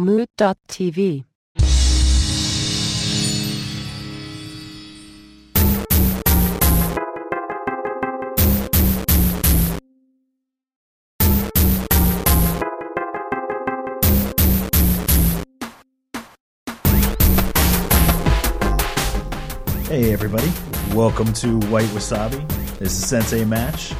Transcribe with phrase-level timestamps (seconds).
[0.00, 1.24] Mood.tv.
[19.88, 20.52] Hey everybody,
[20.94, 22.48] welcome to White Wasabi.
[22.78, 23.94] This is Sensei Match.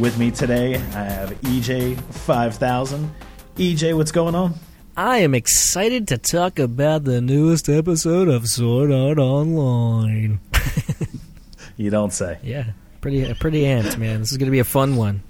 [0.00, 3.10] With me today, I have EJ five thousand.
[3.56, 4.52] EJ, what's going on?
[5.00, 10.40] I am excited to talk about the newest episode of Sword Art Online.
[11.78, 12.36] You don't say.
[12.42, 14.20] Yeah, pretty pretty amped, man.
[14.20, 15.22] This is going to be a fun one.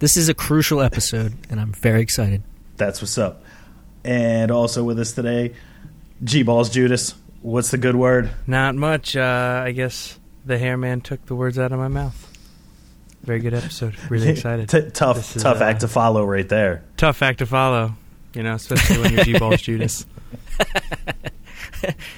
[0.00, 2.42] This is a crucial episode, and I'm very excited.
[2.76, 3.44] That's what's up.
[4.02, 5.54] And also with us today,
[6.24, 7.14] G Balls Judas.
[7.42, 8.32] What's the good word?
[8.48, 9.14] Not much.
[9.14, 12.36] Uh, I guess the hairman took the words out of my mouth.
[13.22, 13.94] Very good episode.
[14.10, 14.68] Really excited.
[14.68, 16.82] T- tough, This is, tough uh, act to follow right there.
[16.96, 17.94] Tough act to follow.
[18.34, 20.06] You know, especially when you're G balls Judas.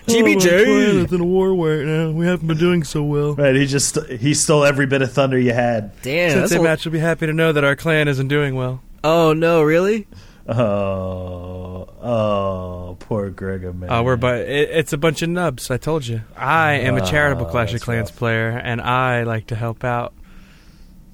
[0.07, 1.13] GBJ.
[1.13, 2.11] in a war right now.
[2.11, 3.35] We haven't been doing so well.
[3.35, 5.93] Right, he just he stole every bit of thunder you had.
[6.03, 6.39] Damn.
[6.39, 8.83] That's Sensei a, Match will be happy to know that our clan isn't doing well.
[9.05, 10.07] oh no, really?
[10.49, 13.89] Oh, oh, poor Gregor man.
[13.91, 15.71] Uh, we're but it, it's a bunch of nubs.
[15.71, 16.23] I told you.
[16.37, 18.19] I am a charitable Oh, Clash of Clans rough.
[18.19, 20.13] player, and I like to help out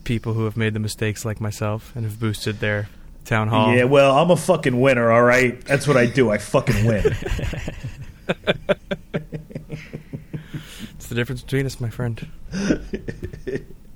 [0.04, 2.88] people who have made the mistakes like myself and have boosted their
[3.26, 3.74] town hall.
[3.74, 5.60] Yeah, well, I'm a fucking winner, all right?
[5.64, 6.30] That's what I do.
[6.30, 7.04] I fucking win.
[10.94, 12.26] It's the difference between us, my friend.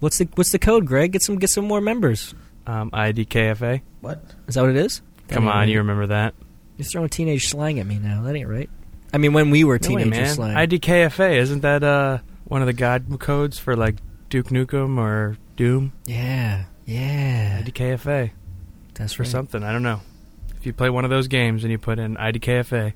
[0.01, 1.13] What's the what's the code, Greg?
[1.13, 2.35] Get some get some more members.
[2.67, 3.83] Um, IDKFA.
[4.01, 4.23] what?
[4.47, 5.03] Is that what it is?
[5.29, 6.35] Come That on, you remember that?
[6.77, 8.23] You're throwing teenage slang at me now.
[8.23, 8.71] That ain't right.
[9.13, 10.35] I mean, when we were No way, teenager man.
[10.35, 10.57] slang.
[10.69, 13.97] IDKFA isn't that uh, one of the god codes for like
[14.29, 15.93] Duke Nukem or Doom?
[16.07, 17.61] yeah, yeah.
[17.63, 18.31] IDKFA
[19.01, 19.33] That's for right.
[19.33, 19.63] something.
[19.63, 20.01] I don't know.
[20.59, 22.93] If you play one of those games and you put in IDKFA,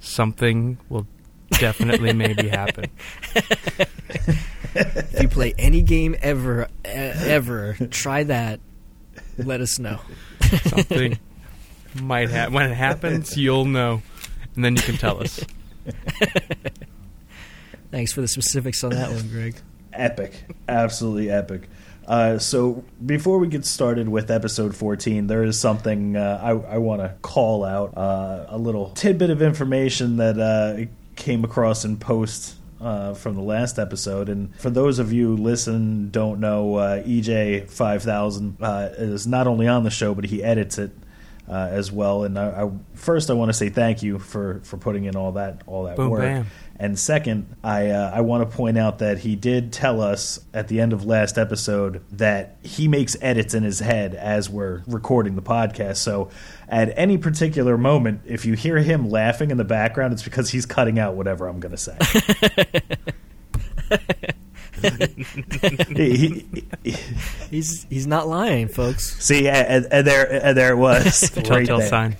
[0.00, 1.06] something will
[1.50, 2.90] definitely maybe happen.
[4.74, 8.60] If you play any game ever, e- ever, try that.
[9.38, 10.00] Let us know.
[10.64, 11.18] Something
[12.02, 12.52] might happen.
[12.54, 14.02] When it happens, you'll know,
[14.54, 15.42] and then you can tell us.
[17.90, 19.56] Thanks for the specifics on that one, Greg.
[19.92, 20.32] Epic.
[20.68, 21.68] Absolutely epic.
[22.06, 26.78] Uh, so before we get started with episode 14, there is something uh, I, I
[26.78, 27.96] want to call out.
[27.96, 30.86] Uh, a little tidbit of information that uh,
[31.16, 34.28] came across in post uh, from the last episode.
[34.28, 39.46] And for those of you who listen, don't know, uh, EJ 5000 uh, is not
[39.46, 40.92] only on the show, but he edits it.
[41.48, 44.78] Uh, as well, and I, I, first I want to say thank you for, for
[44.78, 46.22] putting in all that all that Boom, work.
[46.22, 46.46] bam.
[46.78, 50.68] And second, I uh, I want to point out that he did tell us at
[50.68, 55.36] the end of last episode that he makes edits in his head as we're recording
[55.36, 55.96] the podcast.
[55.96, 56.28] So
[56.68, 60.66] at any particular moment, if you hear him laughing in the background, it's because he's
[60.66, 61.96] cutting out whatever I'm going to say.
[64.82, 64.94] He-
[65.96, 66.46] he-
[66.84, 66.96] he-
[67.50, 69.16] He's he's not lying, folks.
[69.24, 71.30] see, and, and there and there it was.
[71.34, 71.88] The right telltale there.
[71.88, 72.16] sign.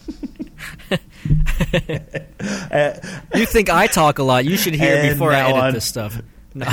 [3.34, 4.44] You think I talk a lot?
[4.44, 6.20] You should hear And before I now edit on- this stuff.
[6.56, 6.64] No.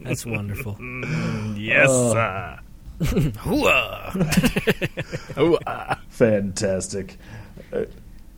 [0.00, 0.76] That's wonderful.
[0.76, 1.88] Mm, yes.
[1.90, 2.12] Oh.
[2.14, 2.58] sir.
[5.34, 5.98] Hooah!
[6.08, 7.18] Fantastic.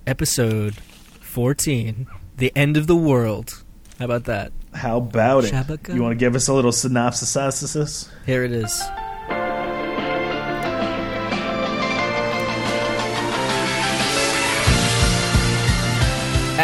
[0.06, 0.74] Episode
[1.20, 2.06] fourteen:
[2.36, 3.62] The End of the World.
[3.98, 4.52] How about that?
[4.72, 5.52] How about it?
[5.52, 5.94] Shabaka.
[5.94, 8.10] You want to give us a little synopsis?
[8.26, 8.82] Here it is.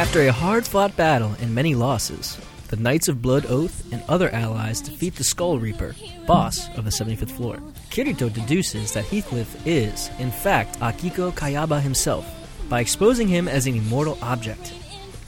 [0.00, 2.38] After a hard fought battle and many losses,
[2.68, 5.94] the Knights of Blood Oath and other allies defeat the Skull Reaper,
[6.26, 7.58] boss of the 75th floor.
[7.90, 12.26] Kirito deduces that Heathcliff is, in fact, Akiko Kayaba himself
[12.70, 14.72] by exposing him as an immortal object.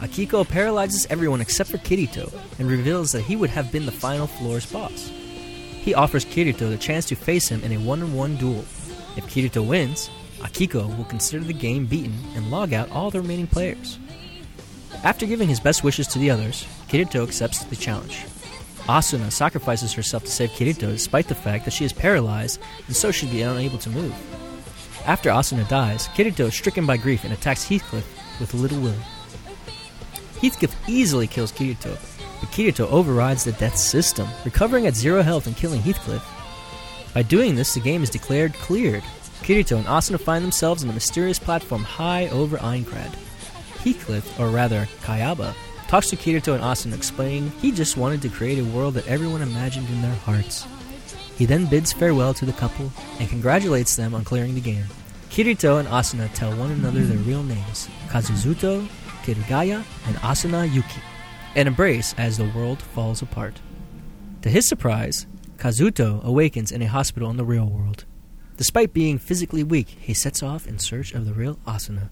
[0.01, 4.27] Akiko paralyzes everyone except for Kirito and reveals that he would have been the final
[4.27, 5.11] floor's boss.
[5.83, 8.65] He offers Kirito the chance to face him in a one on one duel.
[9.19, 10.09] If Kirito wins,
[10.39, 13.99] Akiko will consider the game beaten and log out all the remaining players.
[15.05, 18.25] After giving his best wishes to the others, Kirito accepts the challenge.
[18.87, 23.11] Asuna sacrifices herself to save Kirito despite the fact that she is paralyzed and so
[23.11, 24.15] should be unable to move.
[25.07, 28.07] After Asuna dies, Kirito is stricken by grief and attacks Heathcliff
[28.39, 28.99] with Little will.
[30.41, 31.97] Heathcliff easily kills Kirito,
[32.41, 36.25] but Kirito overrides the death system, recovering at zero health and killing Heathcliff.
[37.13, 39.03] By doing this, the game is declared cleared.
[39.43, 43.13] Kirito and Asuna find themselves on a mysterious platform high over Aincrad.
[43.85, 45.55] Heathcliff, or rather Kayaba,
[45.89, 49.43] talks to Kirito and Asuna explaining he just wanted to create a world that everyone
[49.43, 50.67] imagined in their hearts.
[51.37, 54.85] He then bids farewell to the couple and congratulates them on clearing the game.
[55.31, 58.87] Kirito and Asuna tell one another their real names Kazuzuto,
[59.23, 61.01] Kirigaya, and Asuna Yuki,
[61.55, 63.61] and embrace as the world falls apart.
[64.43, 65.27] To his surprise,
[65.57, 68.05] Kazuto awakens in a hospital in the real world.
[68.57, 72.11] Despite being physically weak, he sets off in search of the real Asuna.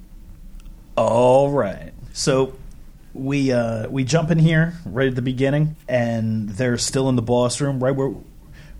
[1.00, 1.92] All right.
[2.12, 2.54] So
[3.14, 7.22] we uh, we jump in here right at the beginning, and they're still in the
[7.22, 8.12] boss room, right where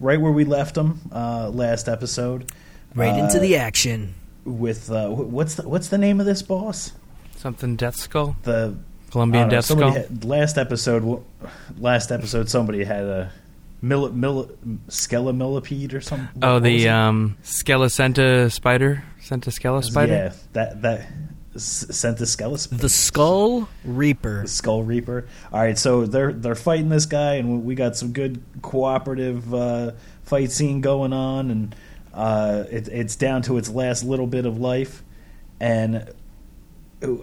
[0.00, 2.50] right where we left them uh, last episode.
[2.94, 4.14] Right Uh, into the action.
[4.44, 6.92] with uh, what's the, what's the name of this boss?
[7.36, 8.76] Something Death Skull, The
[9.10, 9.90] Colombian I know, Death Skull.
[9.92, 11.22] had- last episode,
[11.78, 13.32] last episode, somebody had a
[13.80, 14.50] mil, mil,
[14.88, 16.28] skella millipede or something.
[16.42, 16.88] oh, What the it?
[16.88, 20.12] um, Skelecenta spider, Centascella spider.
[20.12, 21.06] Yeah, that that
[21.54, 22.82] S- Centiscella spider.
[22.82, 24.42] The Skull Reaper.
[24.42, 25.26] the Skull Reaper.
[25.52, 29.92] All right, so they're they're fighting this guy, and we got some good cooperative uh,
[30.22, 31.74] fight scene going on, and
[32.14, 35.02] uh, it, it's down to its last little bit of life,
[35.58, 36.08] and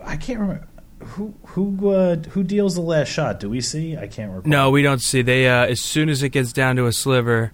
[0.03, 0.67] I can't remember
[0.99, 3.39] who who uh, who deals the last shot.
[3.39, 3.95] Do we see?
[3.95, 4.49] I can't recall.
[4.49, 5.21] No, we don't see.
[5.21, 7.53] They uh, as soon as it gets down to a sliver,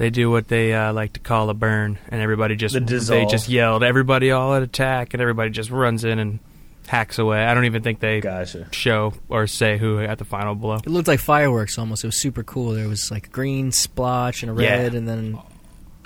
[0.00, 3.26] they do what they uh, like to call a burn, and everybody just The they
[3.26, 6.38] just yelled, "Everybody all at attack!" and everybody just runs in and
[6.86, 7.44] hacks away.
[7.44, 8.66] I don't even think they Gotcha.
[8.72, 10.76] show or say who at the final blow.
[10.76, 12.02] It looked like fireworks almost.
[12.02, 12.72] It was super cool.
[12.72, 14.70] There was like a green splotch and a Yeah.
[14.78, 15.38] red, and then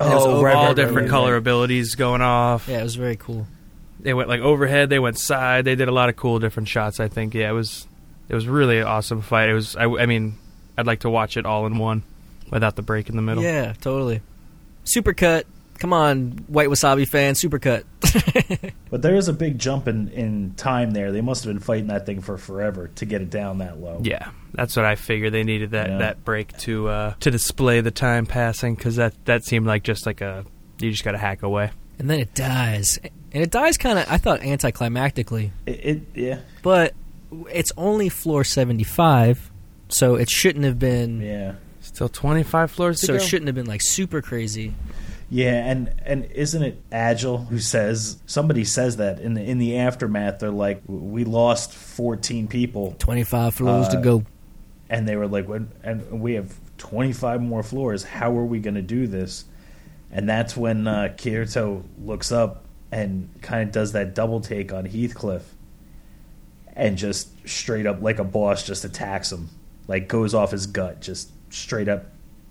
[0.00, 1.38] It was Oh, over right, all right, different right, color right.
[1.38, 2.67] abilities going off.
[2.69, 3.47] yeah, it was very cool.
[4.00, 6.99] They went like overhead, they went side, they did a lot of cool different shots.
[6.99, 7.87] I think, yeah, it was
[8.29, 9.50] it was really an awesome fight.
[9.50, 10.35] It was, I, I mean,
[10.76, 12.02] I'd like to watch it all in one
[12.50, 13.43] without the break in the middle.
[13.43, 14.20] Yeah, totally.
[14.85, 15.44] Supercut.
[15.79, 17.85] Come on, White Wasabi fan, supercut.
[18.91, 21.11] But there is a big jump in, in time there.
[21.11, 23.99] They must have been fighting that thing for forever to get it down that low.
[24.05, 25.32] Yeah, that's what I figured.
[25.35, 25.99] They needed that, Yeah.
[25.99, 30.06] that break to uh, to display the time passing because that that seemed like just
[30.06, 30.44] like a
[30.79, 31.70] you just got to hack away.
[31.99, 33.00] and then it dies.
[33.32, 35.50] And it dies kind of, I thought, anticlimactically.
[35.67, 36.94] It, it yeah But
[37.50, 39.50] it's only floor 75,
[39.88, 41.20] so it shouldn't have been.
[41.20, 41.55] yeah.
[41.85, 44.75] Still twenty five floors to So it shouldn't have been like super crazy.
[45.31, 49.79] Yeah, and and isn't it Agil who says somebody says that in the in the
[49.79, 50.39] aftermath?
[50.39, 54.25] They're like, we lost fourteen people, 25 floors to Uh, go.
[54.91, 55.47] and they were like,
[55.83, 58.05] and we have twenty five more floors.
[58.05, 59.45] How are we going to do this?
[60.11, 64.85] And that's when uh, Kirito looks up and kind of does that double take on
[64.87, 65.43] Heathcliff,
[66.77, 69.49] and just straight up like a boss just attacks him,
[69.89, 72.06] like goes off his gut, just straight up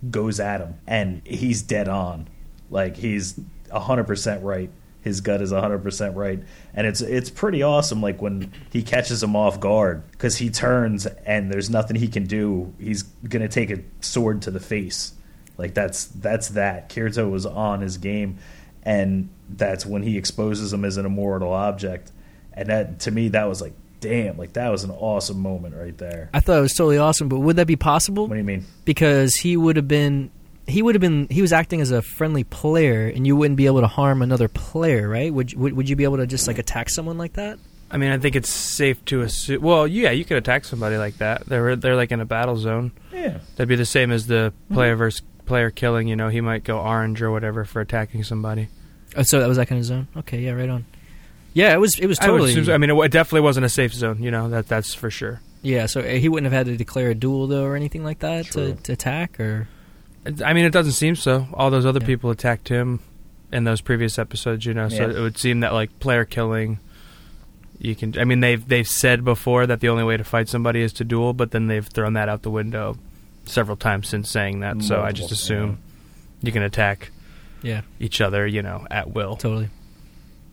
[0.10, 2.28] goes at him, and he's dead on.
[2.70, 3.40] Like he's
[3.72, 4.70] hundred percent right.
[5.02, 6.42] His gut is hundred percent right,
[6.74, 8.02] and it's it's pretty awesome.
[8.02, 12.26] Like when he catches him off guard because he turns and there's nothing he can
[12.26, 12.74] do.
[12.80, 15.14] He's gonna take a sword to the face.
[15.58, 16.90] Like that's that's that.
[16.90, 18.40] Kirito was on his game,
[18.84, 22.12] and that's when he exposes him as an immortal object.
[22.54, 23.74] And that to me, that was like,
[24.04, 26.30] damn, like that was an awesome moment right there.
[26.34, 28.28] I thought it was totally awesome, but would that be possible?
[28.28, 28.66] What do you mean?
[28.86, 30.32] Because he would have been.
[30.68, 31.28] He would have been.
[31.30, 34.48] He was acting as a friendly player, and you wouldn't be able to harm another
[34.48, 35.34] player, right?
[35.34, 37.60] Would you- would, would you be able to just like attack someone like that?
[37.92, 39.62] I mean, I think it's safe to assume.
[39.62, 41.46] Well, yeah, you could attack somebody like that.
[41.46, 42.92] They're they're like in a battle zone.
[43.12, 44.74] Yeah, That'd be the same as the mm-hmm.
[44.74, 46.08] player versus player killing.
[46.08, 48.70] You know, he might go orange or whatever for attacking somebody.
[49.16, 50.08] Oh, so that was that kind of zone.
[50.18, 50.86] Okay, yeah, right on.
[51.54, 52.00] Yeah, it was.
[52.00, 52.52] It was I, totally.
[52.52, 52.74] assume so.
[52.74, 54.22] I mean, it, it definitely wasn't a safe zone.
[54.22, 55.42] You know, that that's for sure.
[55.62, 58.20] yeah, so uh, he wouldn't have had to declare a duel though, or anything like
[58.20, 59.68] that to, to attack, or
[60.44, 61.48] I mean, it doesn't seem so.
[61.54, 62.08] All those other Yeah.
[62.08, 63.00] people attacked him
[63.52, 64.90] in those previous episodes, you know.
[64.90, 65.18] So Yeah.
[65.18, 66.80] it would seem that like player killing,
[67.80, 68.18] you can.
[68.18, 71.04] I mean, they've they've said before that the only way to fight somebody is to
[71.04, 72.98] duel, but then they've thrown that out the window
[73.46, 74.82] several times since saying that.
[74.82, 75.78] so I just Multiple, assume
[76.42, 77.12] you can attack
[77.62, 79.36] yeah, each other, you know, at will.
[79.36, 79.70] totally.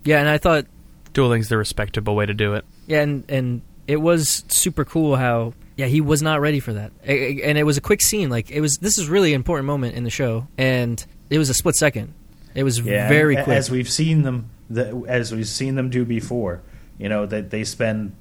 [0.05, 0.67] Yeah, and I thought
[1.12, 2.64] Dueling's the respectable way to do it.
[2.87, 6.93] Yeah, and and it was super cool how yeah he was not ready for that,
[7.05, 8.31] A- a- and it was a quick scene.
[8.31, 11.50] Like it was this is really an important moment in the show, and it was
[11.50, 12.14] a split second.
[12.55, 13.09] It was yeah.
[13.09, 13.49] very quick.
[13.49, 16.62] As we've seen them, the, as we've seen them do before.
[16.99, 18.14] You know that they spend,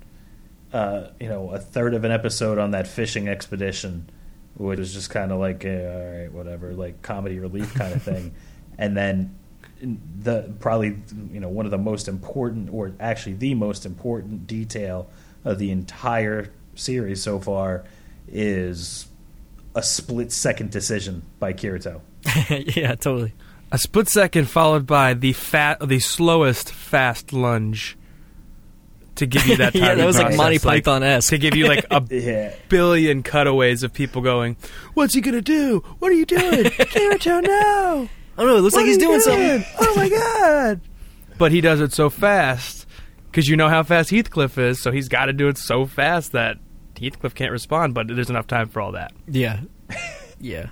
[0.72, 4.10] uh, you know, a third of an episode on that fishing expedition,
[4.56, 8.02] which is just kind of like, eh, all right, whatever, like comedy relief kind of
[8.12, 8.34] thing,
[8.78, 9.38] and then
[9.82, 10.98] the probably
[11.32, 15.10] you know one of the most important, or actually the most important detail
[15.46, 17.84] of the entire series so far
[18.32, 19.08] is
[19.76, 22.02] a split second decision by Kirito.
[22.76, 23.34] yeah, totally.
[23.72, 27.96] A split second followed by the fat, the slowest fast lunge
[29.16, 30.38] to give you that yeah, that was like process.
[30.38, 31.30] Monty Python esque.
[31.30, 32.54] to give you like a Yeah.
[32.68, 34.56] billion cutaways of people going,
[34.96, 35.84] "What's he gonna do?
[36.00, 37.44] What are you doing, Kirito?
[37.44, 38.10] No!
[38.40, 38.56] Oh know.
[38.58, 39.66] it looks like he's are you doing something.
[39.80, 40.82] Oh my god!"
[41.38, 42.86] but he does it so fast
[43.26, 46.32] because you know how fast Heathcliff is, so he's got to do it so fast
[46.34, 46.58] that
[47.00, 47.94] Heathcliff can't respond.
[47.94, 49.14] But there's enough time for all that.
[49.28, 49.62] Yeah.
[50.40, 50.68] Yeah.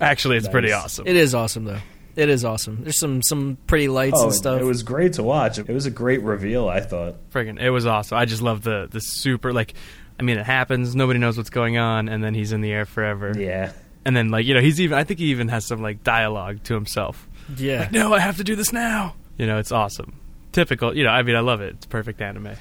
[0.00, 1.06] Actually, it's pretty awesome.
[1.06, 1.78] It is awesome though.
[2.16, 2.82] It is awesome.
[2.82, 4.60] There's some some pretty lights Oh, and stuff.
[4.60, 5.58] it was great to watch.
[5.58, 7.16] It was a great reveal, I thought.
[7.30, 8.16] Friggin', it was awesome.
[8.16, 9.74] I just love the the super like.
[10.18, 10.96] I mean, it happens.
[10.96, 13.34] Nobody knows what's going on, and then he's in the air forever.
[13.36, 13.72] Yeah.
[14.06, 14.96] And then, like you know, he's even.
[14.96, 17.26] I think he even has some like dialogue to himself.
[17.56, 17.80] yeah.
[17.80, 19.14] Like, no, I have to do this now.
[19.36, 20.18] You know, it's awesome.
[20.52, 20.96] Typical.
[20.96, 21.74] You know, I mean, I love it.
[21.74, 22.52] It's perfect anime.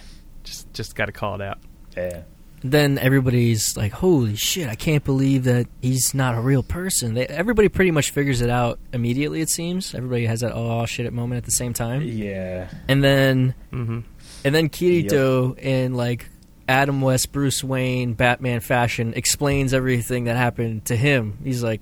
[0.43, 1.59] Just, just got to call it out.
[1.95, 2.23] Yeah.
[2.63, 4.67] Then everybody's like, "Holy shit!
[4.69, 8.49] I can't believe that he's not a real person." They, everybody pretty much figures it
[8.49, 9.39] out immediately.
[9.41, 12.69] It seems everybody has that "oh shit" at moment at the same time, Yeah.
[12.87, 13.99] and then hmm
[14.43, 16.27] and then Kirito and like
[16.67, 21.37] Adam West, Bruce Wayne, Batman fashion explains everything that happened to him.
[21.43, 21.81] He's like,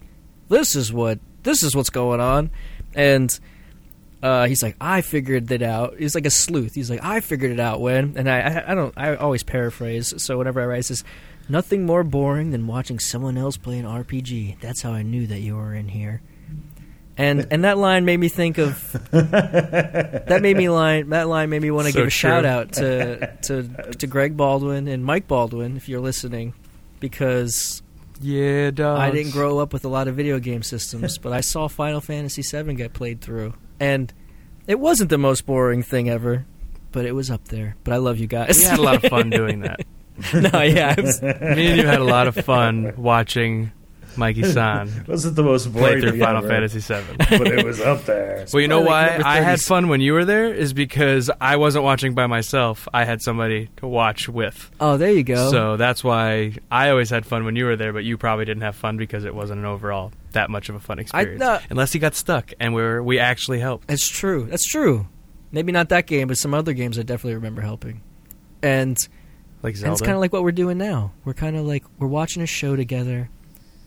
[0.50, 2.52] "This is what this is what's going on,"
[2.94, 3.38] and
[4.22, 6.76] uh, he's like, "I figured it out." He's like a sleuth.
[6.76, 10.14] He's like, "I figured it out when," and I, I, I don't, I always paraphrase.
[10.24, 11.04] So whenever I write this,
[11.48, 14.60] nothing more boring than watching someone else play an RPG.
[14.60, 16.22] That's how I knew that you were in here.
[17.16, 21.62] And and that line made me think of that made me line that line made
[21.62, 22.10] me want to So give a true.
[22.10, 26.54] shout out to to to Greg Baldwin and Mike Baldwin if you're listening
[27.00, 27.82] because
[28.22, 28.98] Yeah, dog.
[29.00, 32.02] I didn't grow up with a lot of video game systems, but I saw Final
[32.02, 34.12] Fantasy VII get played through, and
[34.68, 36.46] it wasn't the most boring thing ever,
[36.92, 37.76] but it was up there.
[37.84, 38.58] But I love you guys.
[38.58, 39.82] We had a lot of fun doing that.
[40.34, 41.32] no, yeah, was- Me
[41.68, 43.72] and you had a lot of fun watching
[44.18, 47.16] Mikey San Wasn't the most play boring through Final ever, Fantasy VII.
[47.38, 48.46] but it was up there.
[48.54, 51.84] Well, you know why I had fun when you were there is because I wasn't
[51.84, 52.88] watching by myself.
[52.94, 54.72] I had somebody to watch with.
[54.80, 55.50] oh, there you go.
[55.52, 58.64] So that's why I always had fun when you were there, but you probably didn't
[58.64, 61.40] have fun because it wasn't an overall that much of a fun experience.
[61.40, 63.88] no- Unless you got stuck and we were we actually helped.
[63.88, 64.46] That's true.
[64.50, 65.08] That's true.
[65.52, 68.02] Maybe not that game, but some other games I definitely remember helping.
[68.64, 68.98] And,
[69.62, 71.12] Like and it's kind of like what we're doing now.
[71.26, 73.30] We're kind of like we're watching a show together,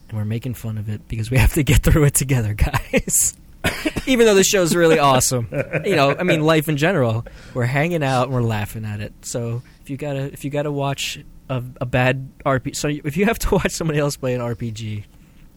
[0.08, 2.54] and we're making fun of it because we have to get through it together,
[2.92, 3.36] guys.
[4.06, 5.48] Even though the show's really awesome,
[5.84, 9.12] you know, I mean, life in general, we're hanging out and we're laughing at it.
[9.22, 13.24] So if you gotta if you gotta watch a, a bad RPG, so if you
[13.24, 15.04] have to watch somebody else play an RPG,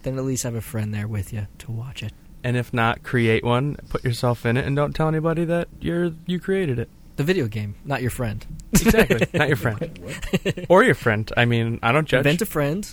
[0.01, 2.12] then at least have a friend there with you to watch it.
[2.44, 6.12] and if not, create one, put yourself in it, and don't tell anybody that you're
[6.25, 6.89] you created it.
[7.18, 8.44] The video game, not your friend.
[8.72, 10.00] Exactly, not your friend
[10.70, 11.32] or your friend.
[11.38, 12.20] I mean, I don't judge.
[12.20, 12.89] invent a friend,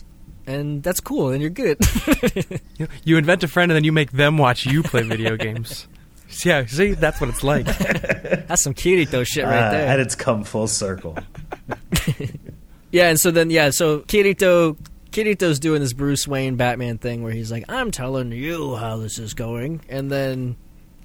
[0.47, 1.79] and that's cool, and you're good.
[2.79, 5.89] You- you invent a friend, and then you make them watch you play video games.
[6.45, 7.65] Yeah, see, that's what it's like.
[8.49, 9.89] that's some Kirito shit right Ah, there.
[9.89, 11.17] and it's come full circle.
[12.91, 14.77] yeah, and so then yeah, so Kirito
[15.13, 19.19] Kirito's doing this Bruce Wayne Batman thing where he's like, "I'm telling you how this
[19.19, 20.57] is going," and then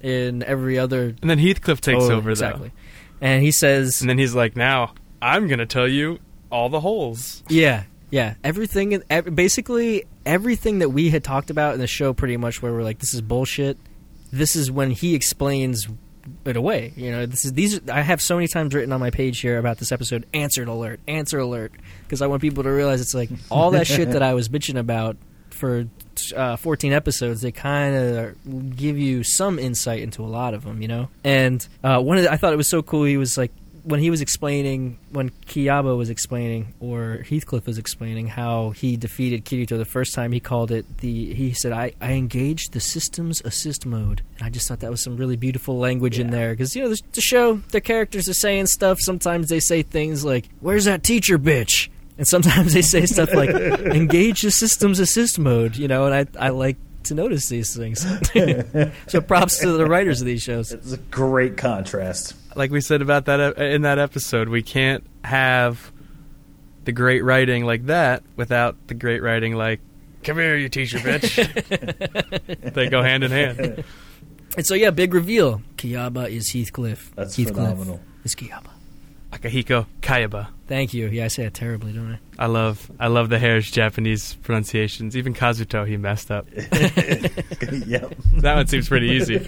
[0.02, 2.72] in every other And then Heathcliff takes Oh, over, exactly,
[3.20, 4.00] and he says.
[4.00, 6.18] And then he's like, "Now I'm gonna tell you
[6.50, 11.80] all the holes." "Yeah, yeah, everything, ev- basically everything that we had talked about in
[11.80, 13.78] the show, pretty much where we're like, this is bullshit."
[14.30, 15.88] This is when he explains
[16.44, 16.92] it away.
[16.96, 17.80] You know, this is these.
[17.88, 20.26] I have so many times written on my page here about this episode.
[20.32, 24.10] Answered alert, answer alert, because I want people to realize it's like all that shit
[24.12, 25.16] that I was bitching about
[25.50, 25.86] for
[26.36, 27.40] uh, 14 episodes.
[27.40, 31.08] They kind of give you some insight into a lot of them, you know.
[31.24, 33.04] And uh, one of the, I thought it was so cool.
[33.04, 33.52] He was like
[33.84, 39.44] when he was explaining when Kiyaba was explaining or Heathcliff was explaining how he defeated
[39.44, 40.32] Kirito the first time.
[40.32, 41.34] He called it the.
[41.34, 45.02] He said, "I I engaged the systems assist mode." And I just thought that was
[45.02, 48.34] some really beautiful language in there because you know the, the show, their characters are
[48.34, 49.00] saying stuff.
[49.00, 53.50] Sometimes they say things like, "Where's that teacher bitch?" And sometimes they say stuff like
[53.50, 56.06] "engage the systems assist mode," you know.
[56.06, 58.06] And I I like to notice these things.
[59.08, 60.72] so props to the writers of these shows.
[60.72, 62.34] It's a great contrast.
[62.56, 65.92] Like we said about that uh, in that episode, we can't have
[66.84, 69.80] the great writing like that without the great writing like,
[70.24, 71.32] "Come here, you teacher bitch."
[72.74, 73.84] they go hand in hand.
[74.56, 75.62] And so yeah, big reveal.
[75.76, 77.14] Kiyaba is Heathcliff.
[77.14, 78.00] That's Heathcliff phenomenal.
[78.24, 78.70] is Kiyaba.
[79.32, 80.48] Akahiko Kayaba.
[80.66, 81.08] Thank you.
[81.08, 82.44] Yeah, I say it terribly, don't I?
[82.44, 85.16] I love I love the hair's Japanese pronunciations.
[85.16, 86.46] Even Kazuto he messed up.
[87.86, 88.14] yep.
[88.34, 89.38] That one seems pretty easy.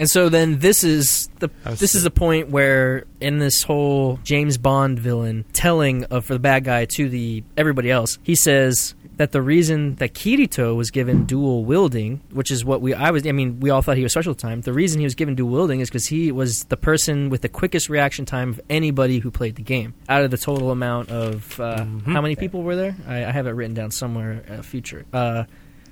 [0.00, 4.58] And so then this is the this is the point where in this whole James
[4.58, 9.30] Bond villain telling of for the bad guy to the everybody else, he says that
[9.30, 13.30] the reason that Kirito was given dual wielding, which is what we I was I
[13.30, 14.62] mean we all thought he was special time.
[14.62, 17.48] The reason he was given dual wielding is because he was the person with the
[17.48, 21.60] quickest reaction time of anybody who played the game out of the total amount of
[21.60, 22.06] uh, Mhm.
[22.12, 22.96] how many people were there?
[23.06, 24.42] I, I have it written down somewhere.
[24.50, 25.04] Uh, future.
[25.12, 25.44] Uh,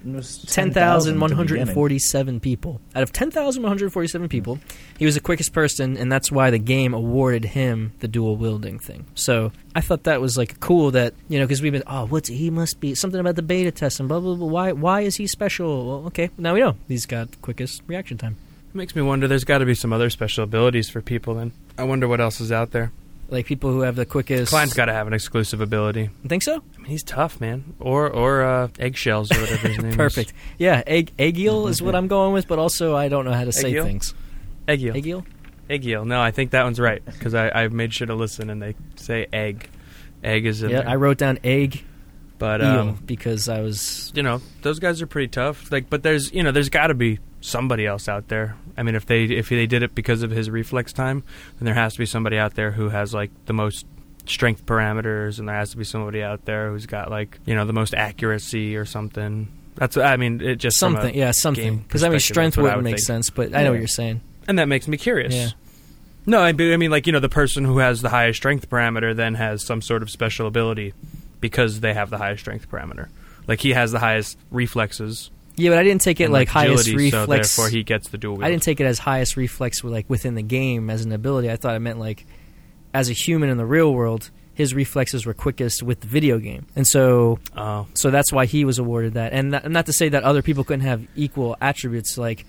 [0.05, 1.47] It was 10,000 at the beginning.
[1.47, 2.81] 10,147 people.
[2.95, 4.59] Out of 10,147 people,
[4.99, 8.79] he was the quickest person, and that's why the game awarded him the dual wielding
[8.79, 9.07] thing.
[9.15, 12.29] So I thought that was like cool that, you know, because we've been, oh, what's
[12.29, 14.47] he must be something about the beta test and blah, blah, blah.
[14.47, 15.87] Why, why is he special?
[15.87, 16.77] Well, okay, now we know.
[16.89, 18.37] He's got quickest reaction time.
[18.71, 19.29] It makes me wonder.
[19.29, 21.35] There's got to be some other special abilities for people.
[21.35, 22.91] Then I wonder what else is out there.
[23.33, 24.51] Like people who have the quickest.
[24.51, 26.03] Klein's got to have an exclusive ability.
[26.23, 26.57] You think so?
[26.75, 27.75] I mean, he's tough, man.
[27.81, 30.31] Or or uh, eggshells or whatever his name Perfect.
[30.31, 30.37] is.
[30.59, 33.45] Yeah, egg, egg eel is what I'm going with, but also I don't know how
[33.45, 34.15] to say things.
[34.69, 34.95] Egg eel.
[34.97, 35.27] Egg eel?
[35.71, 36.05] Egg eel.
[36.05, 38.75] No, I think that one's right because I I made sure to listen and they
[38.97, 39.69] say egg.
[40.23, 40.89] Egg is in Yeah, there.
[40.91, 41.83] I wrote down egg
[42.43, 44.11] but eel um, because I was.
[44.17, 45.71] you know, those guys are pretty tough.
[45.71, 48.57] Like, but there's you know, there's got to be somebody else out there.
[48.77, 51.23] I mean, if they if they did it because of his reflex time,
[51.61, 53.87] then there has to be somebody out there who has like the most
[54.27, 57.65] strength parameters, and there has to be somebody out there who's got like you know
[57.65, 59.47] the most accuracy or something.
[59.77, 61.79] That's I mean, it just Something, yeah, something.
[61.79, 63.07] Because I mean, strength that's what I wouldn't would make think.
[63.07, 63.71] sense, but I know Yeah.
[63.71, 64.21] what you're saying.
[64.49, 65.33] and that makes me curious.
[65.33, 65.51] Yeah.
[66.27, 69.15] No, I I mean, like you know, the person who has the highest strength parameter
[69.15, 70.93] then has some sort of special ability
[71.43, 73.09] because they have the highest strength parameter.
[73.47, 77.11] Like he has the highest reflexes, Yeah, but I didn't take it like highest agility,
[77.11, 78.43] so therefore he gets the dual.
[78.43, 81.51] I didn't take it as highest reflex, like within the game as an ability.
[81.51, 82.25] I thought it meant like
[82.95, 86.67] as a human in the real world, his reflexes were quickest with the video game,
[86.77, 89.33] and so Oh, so that's why he was awarded that.
[89.33, 92.47] And not, not to say that other people couldn't have equal attributes, like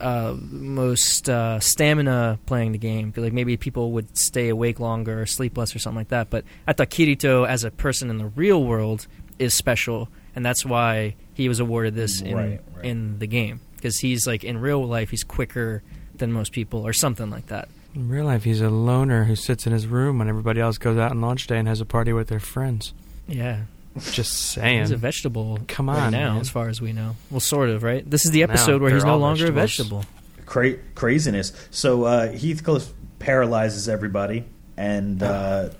[0.00, 3.12] uh, most uh, stamina playing the game.
[3.16, 6.30] Like maybe people would stay awake longer or sleep less or something like that.
[6.30, 9.06] But I thought Kirito, as a person in the real world,
[9.38, 12.84] is special, and that's why he was awarded this in Right, right.
[12.84, 15.82] in the game because he's like in real life he's quicker
[16.16, 17.68] than most people or something like that.
[17.94, 20.98] in real life, he's a loner who sits in his room when everybody else goes
[20.98, 22.92] out on launch day and has a party with their friends.
[23.28, 23.62] Yeah,
[24.12, 24.80] Just saying.
[24.80, 25.58] he's a vegetable.
[25.68, 26.40] Come right on, now, man.
[26.40, 27.16] as far as we know.
[27.30, 28.08] Well, sort of, right?
[28.08, 30.04] This is the Now, episode where he's no longer vegetables.
[30.04, 30.44] a vegetable.
[30.46, 31.52] Cra- craziness.
[31.70, 34.44] So uh, Heathcliff paralyzes everybody,
[34.76, 35.70] and uh,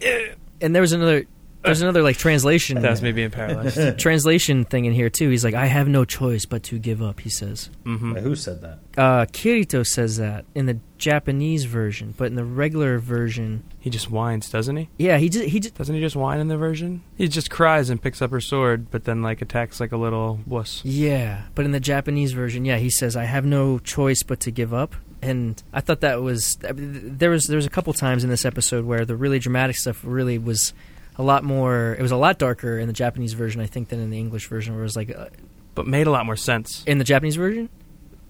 [0.60, 1.26] and there was another
[1.68, 3.98] there's another like translation That's me being paralyzed.
[3.98, 7.20] translation thing in here too he's like i have no choice but to give up
[7.20, 8.78] he says hmm who said that?
[8.96, 14.10] uh kirito says that in the japanese version but in the regular version He just
[14.10, 14.88] whines, doesn't he?
[14.98, 17.02] yeah he just he just Doesn't he just whine in the version?
[17.16, 20.40] He just cries and picks up her sword, but then like attacks like a little
[20.46, 20.82] wuss.
[20.84, 24.50] yeah but in the japanese version yeah he says i have no choice but to
[24.50, 28.30] give up and i thought that was there was there was a couple times in
[28.30, 30.72] this episode where the really dramatic stuff really was
[31.18, 34.00] a lot more it was a lot darker in the japanese version i think than
[34.00, 35.26] in the english version where it was like uh,
[35.74, 37.68] But made a lot more sense in the japanese version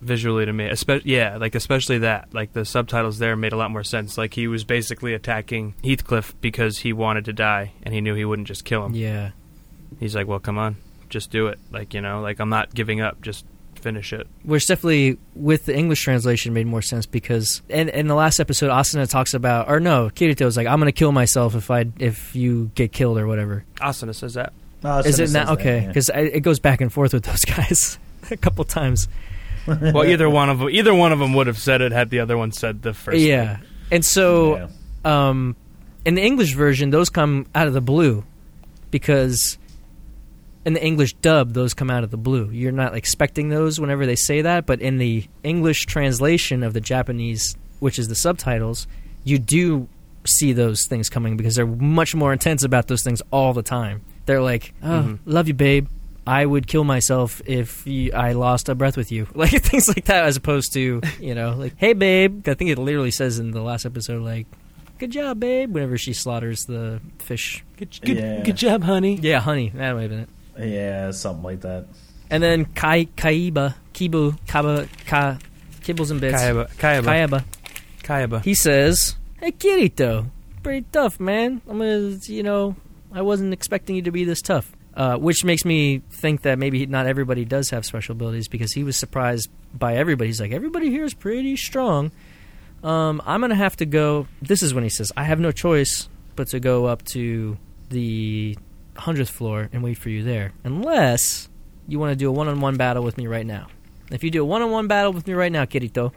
[0.00, 0.66] visually to me.
[0.68, 2.32] Especially, yeah, like especially that.
[2.32, 4.16] Like the subtitles there made a lot more sense.
[4.16, 8.24] Like he was basically attacking Heathcliff because he wanted to die and he knew he
[8.24, 8.94] wouldn't just kill him.
[8.94, 9.30] yeah
[9.98, 10.76] He's like, "Well, come on,
[11.08, 13.20] just do it." Like you know, like I'm not giving up.
[13.22, 13.44] Just
[13.88, 14.26] finish it.
[14.44, 18.68] which definitely with the English translation made more sense because in, in the last episode
[18.70, 22.36] Asuna talks about or no Kirito Kirito's like I'm gonna kill myself if I if
[22.36, 24.52] you get killed or whatever Asuna says that.
[24.84, 25.86] Oh, is so it not that, okay yeah.
[25.88, 27.98] because it goes back and forth with those guys
[28.30, 29.08] a couple times
[29.66, 32.20] Well, either one of them, either one of them would have said it had the
[32.20, 33.18] other one said the first.
[33.18, 33.58] yeah
[33.90, 34.68] and so Yeah.
[35.30, 35.56] um
[36.04, 38.24] in the English version those come out of the blue
[38.90, 39.58] because
[40.68, 44.04] in the English dub those come out of the blue you're not expecting those whenever
[44.06, 48.86] they say that but in the English translation of the Japanese which is the subtitles
[49.24, 49.88] you do
[50.24, 51.66] see those things coming because they're
[52.00, 55.18] much more intense about those things all the time they're like oh Mhm.
[55.24, 55.86] love you babe
[56.26, 60.04] I would kill myself if you, I lost a breath with you, like things like
[60.12, 63.52] that, as opposed to you know, like, "Hey, babe." I think it literally says in
[63.52, 64.46] the last episode, like,
[64.98, 67.64] "Good job, babe." Whenever she slaughters the fish.
[67.78, 68.42] Good, good, Yeah.
[68.42, 69.14] good job, honey.
[69.22, 69.70] Yeah, honey.
[69.74, 70.28] That might have been it.
[70.58, 71.86] Yeah, something like that.
[72.30, 75.38] And then Kai Kaiba Kibu Kaba Ka
[75.80, 77.44] Kibbles and Bits Kayaba, Kayaba, Kayaba.
[78.02, 78.44] Kayaba.
[78.44, 80.26] He says, "Hey, Kirito,
[80.62, 81.60] pretty tough, man.
[81.68, 82.76] I'm gonna, you know,
[83.12, 86.84] I wasn't expecting you to be this tough." Uh, which makes me think that maybe
[86.84, 90.28] not everybody does have special abilities because he was surprised by everybody.
[90.28, 92.10] He's like, everybody here is pretty strong.
[92.82, 94.26] Um, I'm gonna have to go.
[94.42, 97.56] This is when he says, "I have no choice but to go up to
[97.90, 98.56] the
[98.98, 101.48] hundredth floor and wait for you there, unless
[101.86, 103.68] you want to do a one-on-one battle with me right now.
[104.10, 106.12] If you do a one-on-one battle with me right now, Kirito,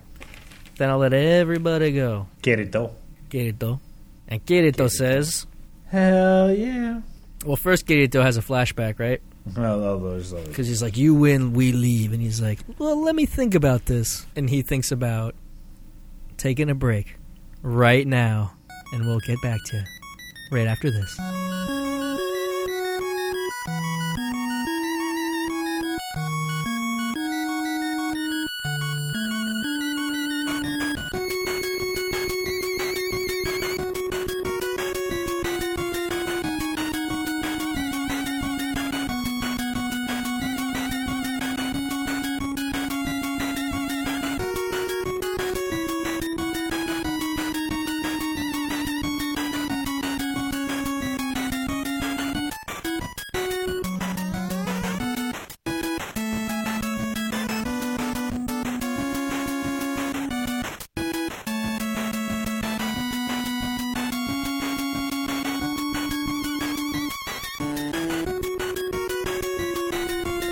[0.78, 2.91] then I'll let everybody go." Kirito.
[3.30, 3.80] Kirito.
[4.28, 5.46] And Kirito says,
[5.88, 7.02] Hell yeah.
[7.46, 9.22] well, first Kirito has a flashback, right?
[10.48, 12.13] Because he's like, you win, we leave.
[12.13, 14.26] And he's like, well, let me think about this.
[14.36, 15.36] And he thinks about
[16.38, 17.17] taking a break
[17.62, 18.54] right now.
[18.94, 19.84] And we'll get back to you
[20.52, 21.81] right after this.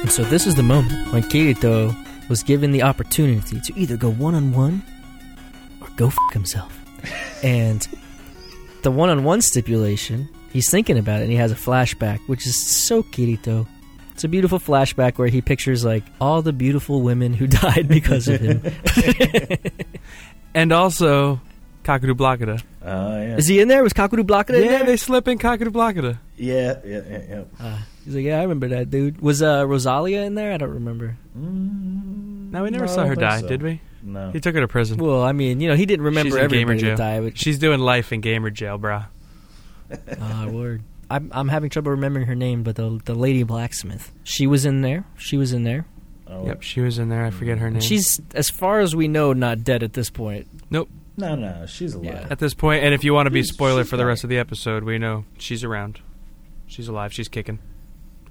[0.09, 1.95] And so this is the moment when Kirito
[2.29, 4.81] was given the opportunity to either go one on one
[5.81, 6.75] or go f himself.
[7.43, 7.87] and
[8.81, 12.47] the one on one stipulation, he's thinking about it and he has a flashback, which
[12.47, 13.67] is so Kirito.
[14.13, 18.27] It's a beautiful flashback where he pictures like all the beautiful women who died because
[18.27, 18.63] of him.
[20.55, 21.39] And also,
[21.83, 22.59] Kakadu Blockada.
[22.81, 23.37] Oh yeah.
[23.37, 23.83] Is he in there?
[23.83, 24.85] Was Kakuru Blockada in Yeah, there?
[24.87, 26.17] they slip in Kakadu Blockada.
[26.35, 27.43] yeah, yeah, yeah, yeah.
[27.59, 27.77] Uh,
[28.09, 29.21] he's like, yeah, I remember that dude.
[29.21, 30.51] Was uh, Rosalia in there?
[30.53, 31.17] I don't remember.
[31.37, 33.47] Mm, No, we never I saw her die, so.
[33.47, 33.81] did we?
[34.01, 34.31] No.
[34.31, 34.97] He took her to prison.
[34.97, 36.95] Well, I mean, you know, he didn't remember She's in gamer everybody jail.
[36.97, 37.19] to die.
[37.21, 39.07] But She's doing life in gamer jail, brah.
[40.21, 40.81] Ah, word.
[41.09, 44.11] I'm I'm having trouble remembering her name, but the the lady blacksmith.
[44.23, 45.05] She was in there.
[45.17, 45.85] She was in there.
[46.27, 47.25] Oh, Yep, she was in there.
[47.25, 47.81] I forget her name.
[47.81, 50.47] She's, as far as we know, not dead at this point.
[50.69, 50.87] Nope.
[51.17, 52.05] No, no, she's alive.
[52.13, 52.27] Yeah.
[52.29, 54.07] at this point, and if you want to be She's- spoiler she's for the fine.
[54.09, 55.99] rest of the episode, we know she's around.
[56.67, 57.11] She's alive.
[57.11, 57.57] She's kicking.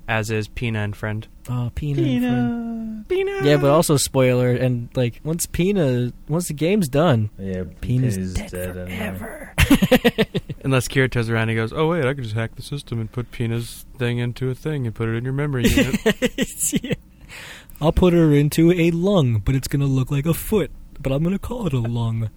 [0.09, 1.29] As is Pina and friend.
[1.51, 2.01] Oh, Pina.
[2.03, 3.09] and friend.
[3.09, 3.44] Pina.
[3.47, 8.35] Yeah, but also spoiler, and like once Pina, once the game's done, Yeah, Pina's Pina's
[8.35, 9.55] dead, dead in there.
[9.59, 10.25] Uh, forever.
[10.64, 13.31] Unless Kirito's around, he goes, "Oh wait, I could just hack the system and put
[13.33, 16.94] Pina's thing into a thing and put it in your memory unit." Yeah.
[17.81, 20.71] I'll put her into a lung, but it's gonna look like a foot.
[21.01, 22.31] But I'm gonna call it a lung.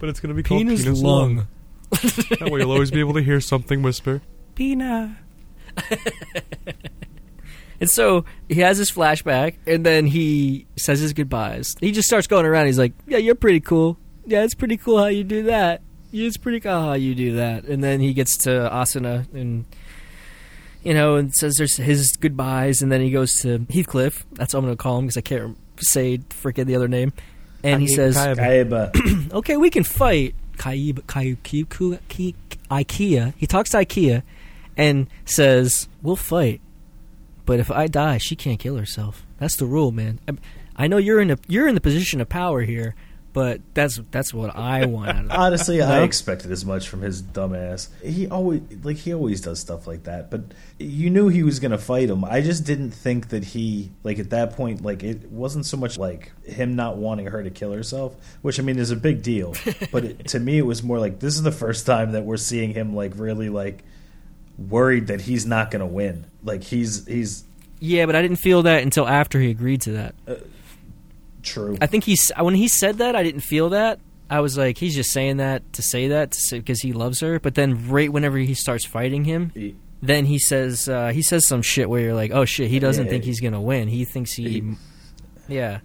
[0.00, 1.46] but it's gonna be called Pina's, Pina's, lung.
[1.90, 4.22] That way, you'll always be able to hear something whisper,
[4.56, 5.18] "Pina."
[7.82, 11.74] And so he has his flashback, and then he says his goodbyes.
[11.80, 12.66] He just starts going around.
[12.66, 13.98] He's like, "Yeah, you're pretty cool.
[14.24, 15.82] Yeah, it's pretty cool how you do that.
[16.12, 19.64] Yeah, it's pretty cool how you do that." And then he gets to Asuna, and
[20.84, 24.26] you know, and says there's his goodbyes, and then he goes to Heathcliff.
[24.34, 27.12] That's what I'm going to call him because I can't say freaking the other name.
[27.64, 28.92] And he says, Kaiba.
[28.92, 29.32] Kaiba.
[29.38, 30.36] okay, we can fight.
[30.56, 32.36] Kaiba, Kaiba, Kaiba,
[32.70, 33.34] IKEA.
[33.36, 34.22] He talks to IKEA
[34.76, 36.60] and says, "We'll fight,
[37.44, 39.26] but if I die, she can't kill herself.
[39.38, 40.20] That's the rule, man.
[40.28, 40.32] I,
[40.76, 42.94] I know you're in a you're in the position of power here,
[43.32, 45.30] but that's that's what I want." Out of it.
[45.32, 47.88] Honestly, I expected as much from his dumbass.
[48.02, 50.30] He always like he always does stuff like that.
[50.30, 50.42] But
[50.78, 52.24] you knew he was gonna fight him.
[52.24, 55.98] I just didn't think that he like at that point like it wasn't so much
[55.98, 59.54] like him not wanting her to kill herself, which I mean is a big deal.
[59.92, 62.36] but it, to me, it was more like this is the first time that we're
[62.36, 63.84] seeing him like really like
[64.70, 66.24] worried that he's not gonna win.
[66.44, 67.44] Like he's he's
[67.80, 70.14] yeah, but I didn't feel that until after he agreed to that.
[71.42, 71.76] true.
[71.80, 73.98] I think he's when he said that, I didn't feel that.
[74.30, 77.38] I was like, he's just saying that to say that because he loves her.
[77.38, 81.46] But then, right whenever he starts fighting him, He- then he says uh, he says
[81.46, 83.10] some shit where you're like, oh shit, he doesn't Yeah.
[83.10, 83.88] think he's gonna win.
[83.88, 84.74] He thinks he, He-
[85.48, 85.80] yeah.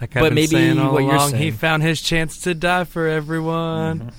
[0.00, 2.54] Like But I've been maybe saying all what you're along, he found his chance to
[2.54, 4.00] die for everyone.
[4.00, 4.12] Mhm.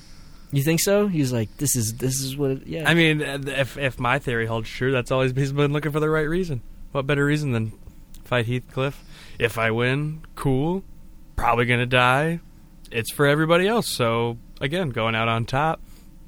[0.52, 1.08] You think so?
[1.08, 2.52] He's like, this is this is what.
[2.52, 2.90] It, yeah.
[2.90, 6.00] I mean, uh, if if my theory holds true, that's always he's been looking for
[6.00, 6.62] the right reason.
[6.92, 7.72] What better reason than
[8.26, 9.02] fight Heathcliff?
[9.40, 10.84] If I win, cool.
[11.38, 12.40] Probably gonna die.
[12.92, 13.88] It's for everybody else.
[13.88, 15.80] So again, going out on top,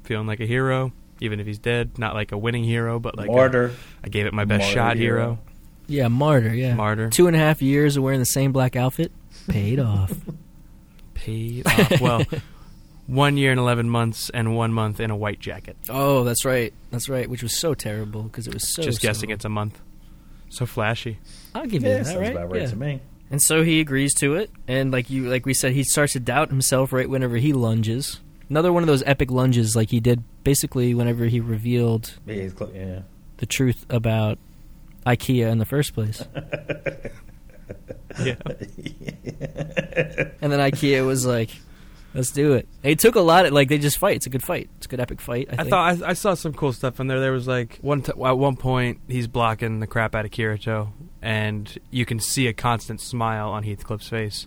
[0.04, 1.98] feeling like a hero, even if he's dead.
[1.98, 3.72] Not like a winning hero, but like Martyr.
[4.02, 5.20] I gave it my best Martyr shot hero.
[5.22, 5.38] hero.
[5.86, 6.54] yeah, martyr.
[6.54, 7.10] Yeah, Martyr.
[7.10, 9.12] Two and a half years of wearing the same black outfit
[9.48, 10.12] paid off.
[11.14, 12.00] Paid off.
[12.00, 12.22] Well,
[13.06, 15.76] one year and eleven months, and one month in a white jacket.
[15.88, 16.72] Oh, that's right.
[16.90, 17.28] That's right.
[17.28, 18.82] Which was so terrible because it was so.
[18.82, 19.80] Just guessing, so- it's a month.
[20.50, 21.18] So flashy.
[21.54, 22.06] I'll give you Yeah, that.
[22.06, 22.30] sounds Right?
[22.32, 22.68] about right yeah.
[22.68, 23.00] to me.
[23.30, 26.20] And so he agrees to it, and like you, like we said, he starts to
[26.20, 28.20] doubt himself right whenever he lunges.
[28.48, 32.56] Another one of those epic lunges, like he did basically whenever he revealed Yeah, he's
[32.56, 33.00] cl- yeah.
[33.38, 34.38] the truth about
[35.06, 36.22] IKEA in the first place.
[38.22, 38.36] Yeah.
[40.40, 41.50] And then IKEA was like,
[42.14, 43.46] "Let's do it." It took a lot.
[43.46, 44.16] Of, like they just fight.
[44.16, 44.70] It's a good fight.
[44.76, 45.48] It's a good epic fight.
[45.50, 47.20] I, I thought I, I saw some cool stuff in there.
[47.20, 50.92] There was like one t- at one point he's blocking the crap out of Kirito,
[51.20, 54.46] and you can see a constant smile on Heathcliff's face.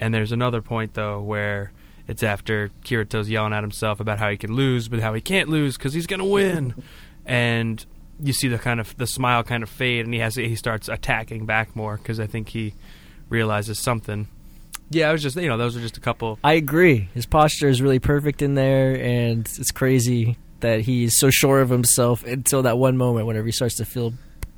[0.00, 1.72] And there's another point though where
[2.06, 5.48] it's after Kirito's yelling at himself about how he can lose, but how he can't
[5.48, 6.74] lose because he's gonna win,
[7.26, 7.84] and
[8.22, 10.88] you see the kind of the smile kind of fade, and he has he starts
[10.88, 12.74] attacking back more because I think he
[13.28, 14.28] realizes something.
[14.90, 16.38] Yeah, I was just you know those are just a couple.
[16.44, 17.08] I agree.
[17.14, 21.68] His posture is really perfect in there, and it's crazy that he's so sure of
[21.68, 24.14] himself until that one moment whenever he starts to feel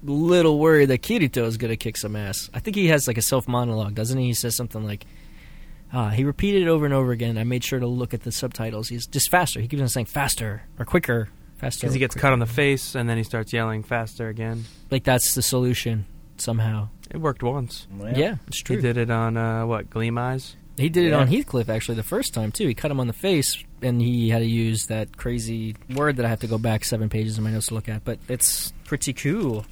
[0.07, 2.49] a little worried that Kirito is going to kick some ass.
[2.55, 4.27] I think he has like a self monologue, doesn't he?
[4.27, 5.05] He says something like,
[5.93, 7.39] ah, he repeated it over and over again.
[7.39, 8.89] I made sure to look at the subtitles.
[8.89, 9.61] He's just faster.
[9.61, 11.81] He keeps on saying faster or quicker, faster.
[11.87, 12.23] Because he gets quicker.
[12.23, 14.65] cut on the face, and then he starts yelling faster again.
[14.91, 16.89] Like that's the solution somehow.
[17.11, 17.87] It worked once.
[18.14, 18.77] Yeah, it's true.
[18.77, 20.57] He did it on uh, what Gleam Eyes.
[20.77, 21.19] He did it Yeah.
[21.21, 22.66] on Heathcliff actually the first time too.
[22.69, 26.27] He cut him on the face, and he had to use that crazy word that
[26.27, 28.05] I have to go back seven pages in my notes to look at.
[28.05, 29.64] But it's pretty cool.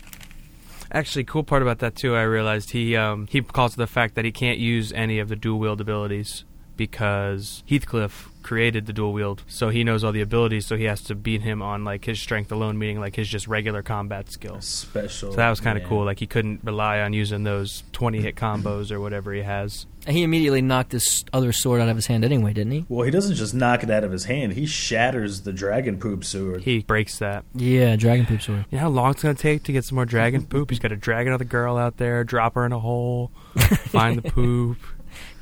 [0.93, 2.15] Actually, cool part about that too.
[2.15, 5.29] I realized he um, he calls to the fact that he can't use any of
[5.29, 6.45] the dual wield abilities
[6.77, 10.67] because Heathcliff created the dual wield, so he knows all the abilities.
[10.67, 13.49] So he has to beat him on like his strength alone, meaning like his just
[13.49, 14.67] regular combat skills.
[14.67, 15.33] Special.
[15.33, 16.05] So that was kind of cool.
[16.05, 19.87] Like he couldn't rely on using those twenty hit combos or whatever he has.
[20.07, 22.85] And he immediately knocked this other sword out of his hand anyway, didn't he?
[22.91, 26.25] Well, he doesn't just knock it out of his hand; he shatters the dragon poop
[26.25, 26.63] sword.
[26.63, 27.45] He breaks that.
[27.55, 28.67] Yeah, dragon poop sword.
[28.71, 30.71] You know how long it's gonna take to get some more dragon poop?
[30.71, 34.31] He's got to drag another girl out there, drop her in a hole, find the
[34.31, 34.77] poop,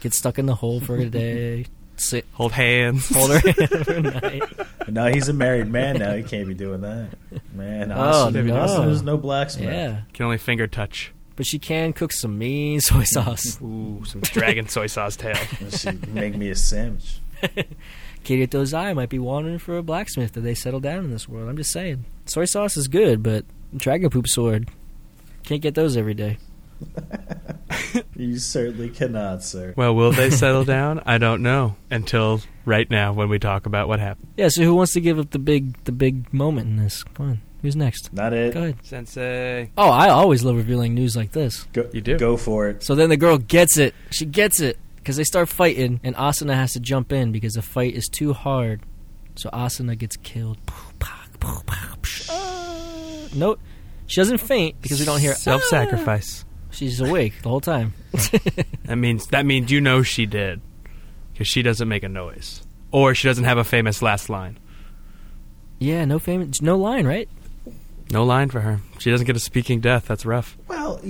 [0.01, 1.67] Get stuck in the hole for a day.
[2.03, 3.09] Sit, hold hands.
[3.15, 4.43] hold her hand for a night.
[4.89, 6.15] no, he's a married man now.
[6.15, 7.11] He can't be doing that.
[7.55, 8.57] Man, Oh, Austin, no.
[8.57, 9.69] Austin is no blacksmith.
[9.73, 11.13] Yeah, Can only finger touch.
[11.37, 13.61] but she can cook some mean soy sauce.
[13.63, 15.37] Ooh, some dragon soy sauce tail.
[15.71, 17.21] She make me a sandwich.
[18.25, 21.49] Kirito eye might be wandering for a blacksmith that they settle down in this world.
[21.49, 22.05] I'm just saying.
[22.27, 23.45] Soy sauce is good, but
[23.77, 24.69] dragon poop sword
[25.45, 26.39] can't get those every day.
[28.17, 29.75] You certainly cannot, sir.
[29.77, 31.03] Well, will they settle down?
[31.05, 34.29] I don't know until right now when we talk about what happened.
[34.37, 34.49] Yeah.
[34.49, 37.03] So who wants to give up the big the big moment in this?
[37.03, 38.13] Come on, who's next?
[38.13, 38.55] Not it.
[38.55, 38.77] Go ahead.
[38.83, 39.71] Sensei.
[39.77, 41.65] Oh, I always love revealing news like this.
[41.73, 42.17] Go, You do.
[42.19, 42.83] Go for it.
[42.83, 43.95] So then the girl gets it.
[44.11, 47.63] She gets it because they start fighting, and Asuna has to jump in because the
[47.63, 48.83] fight is too hard.
[49.35, 50.59] So Asuna gets killed.
[53.35, 53.61] Nope.
[54.07, 56.45] She doesn't faint because we don't hear self-sacrifice.
[56.45, 57.95] "Ah." She's awake the whole time.
[58.85, 60.61] That means that means you know she did
[61.33, 64.59] because she doesn't make a noise or she doesn't have a famous last line.
[65.79, 67.29] yeah, no fame, no line, right?
[68.11, 68.81] No line for her.
[68.99, 70.07] She doesn't get a speaking death.
[70.07, 70.59] That's rough.
[70.69, 71.01] Well,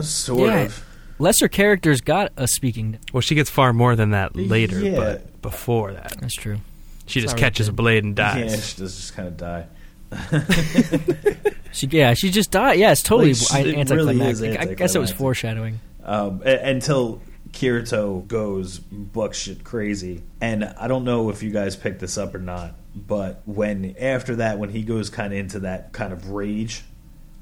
[0.00, 0.58] sort Yeah.
[0.62, 0.84] of.
[1.20, 2.92] Lesser characters got a speaking.
[2.92, 3.00] Death.
[3.12, 4.96] Well, she gets far more than that later, Yeah.
[4.96, 6.58] but before that, That's true.
[7.06, 8.70] she just Sorry, catches a blade and Yeah, dies.
[8.70, 9.66] she does just kind of die.
[11.72, 12.78] She yeah, she just died.
[12.78, 14.58] Yeah, it's totally Like, I- it really anticlimactic.
[14.58, 15.80] I guess it was foreshadowing.
[16.02, 17.20] um, until
[17.52, 20.22] Kirito goes buckshit crazy.
[20.40, 24.36] And I don't know if you guys picked this up or not, but when after
[24.36, 26.84] that, when he goes kind of into that kind of rage,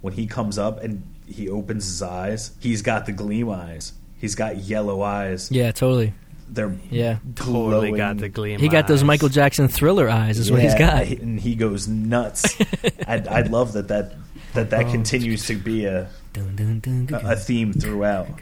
[0.01, 3.93] when he comes up and he opens his eyes, he's got the gleam eyes.
[4.19, 5.51] He's got yellow eyes.
[5.53, 6.13] Yeah, totally.
[6.49, 7.19] They're Yeah.
[7.35, 7.97] Totally glowing.
[7.97, 8.61] got the gleam.
[8.61, 9.03] He got those.
[9.05, 10.39] Michael Jackson thriller eyes.
[10.39, 11.07] Is what he's got.
[11.07, 12.57] and he goes nuts.
[13.07, 14.15] I, I love that that
[14.55, 14.91] that that Oh.
[14.91, 18.29] continues to be a a, a theme throughout.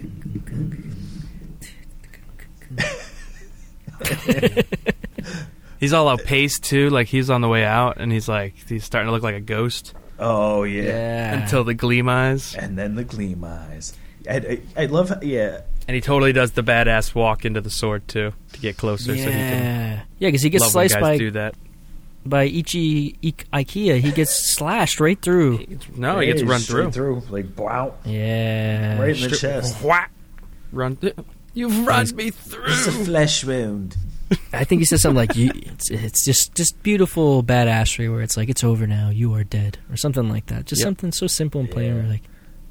[5.80, 6.88] He's all out pace too.
[6.90, 9.40] Like he's on the way out, and he's like he's starting to look like a
[9.40, 10.82] ghost Oh yeah.
[10.84, 11.42] Yeah.
[11.42, 13.94] until the gleam eyes, and then the gleam eyes.
[14.30, 18.06] I, I, I love, yeah, and he totally does the badass walk into the sword
[18.08, 19.30] too to get closer, so he can.
[19.32, 21.54] yeah, yeah, because he gets sliced guys by do that.
[22.26, 24.00] by Ichi Ik- Ikea.
[24.00, 25.58] He gets slashed right through.
[25.58, 26.90] He gets- no, he gets run through.
[26.90, 29.82] through, like wow, Yeah, right in the Stri- chest.
[29.82, 30.10] Whack.
[30.72, 30.98] Run.
[31.54, 32.64] You've run me through.
[32.66, 33.96] It's a flesh wound.
[34.52, 38.36] I think he said something like, you, "It's it's just just beautiful badassery where it's
[38.36, 40.64] like it's over now, you are dead," or something like that.
[40.64, 40.86] Just Yep.
[40.86, 41.94] something so simple and plain.
[41.94, 42.02] Yeah.
[42.02, 42.22] We're like,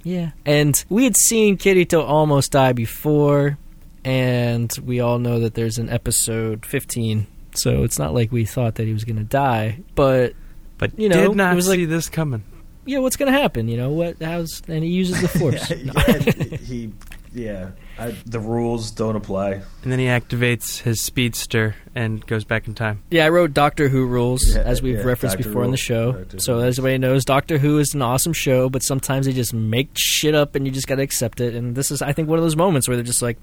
[0.03, 0.31] yeah.
[0.45, 3.57] And we had seen Kirito almost die before,
[4.05, 7.27] and we all know that there's an episode 15.
[7.55, 10.33] So it's not like we thought that he was going to die, but
[10.77, 12.43] But You know, did not it was like- this coming.
[12.85, 13.67] yeah, what's going to happen?
[13.67, 14.21] You know what?
[14.21, 15.69] How's and he uses the force.
[15.69, 16.91] yeah, he,
[17.33, 17.69] yeah.
[17.97, 19.61] I, the rules don't apply.
[19.83, 23.03] And then he activates his speedster and goes back in time.
[23.11, 25.77] Yeah, I wrote Doctor Who rules, Yeah, as we've yeah, referenced Doctor before in the
[25.77, 25.81] Who.
[25.81, 26.11] show.
[26.13, 29.53] Doctor so, as everybody knows, Doctor Who is an awesome show, but sometimes they just
[29.53, 31.55] make shit up and you just got to accept it.
[31.55, 33.37] And this is, I think, one of those moments where they're just like,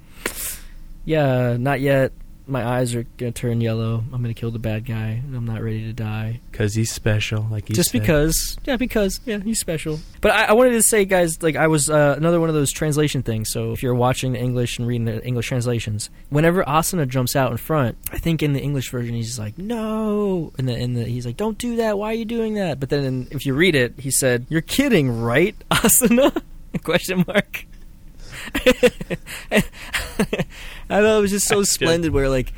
[1.04, 2.12] yeah, not yet.
[2.46, 4.03] My eyes are going to turn yellow.
[4.12, 5.22] I'm going to kill the bad guy.
[5.24, 6.40] I'm not ready to die.
[6.50, 8.00] Because he's special, like he just said.
[8.00, 10.00] because, yeah, because, yeah, he's special.
[10.20, 12.72] But I, I wanted to say, guys, like, I was uh, another one of those
[12.72, 13.50] translation things.
[13.50, 17.50] So, if you're watching the English and reading the English translations, whenever Asuna jumps out
[17.50, 20.53] in front, I think in the English version, he's like, no.
[20.59, 21.98] And then in the, he's like, don't do that.
[21.98, 22.81] Why are you doing that?
[22.81, 26.42] But then in, if you read it, he said, you're kidding, right, Asuna?
[26.85, 27.66] Question mark.
[30.90, 32.53] I thought it was just so splendid where, like,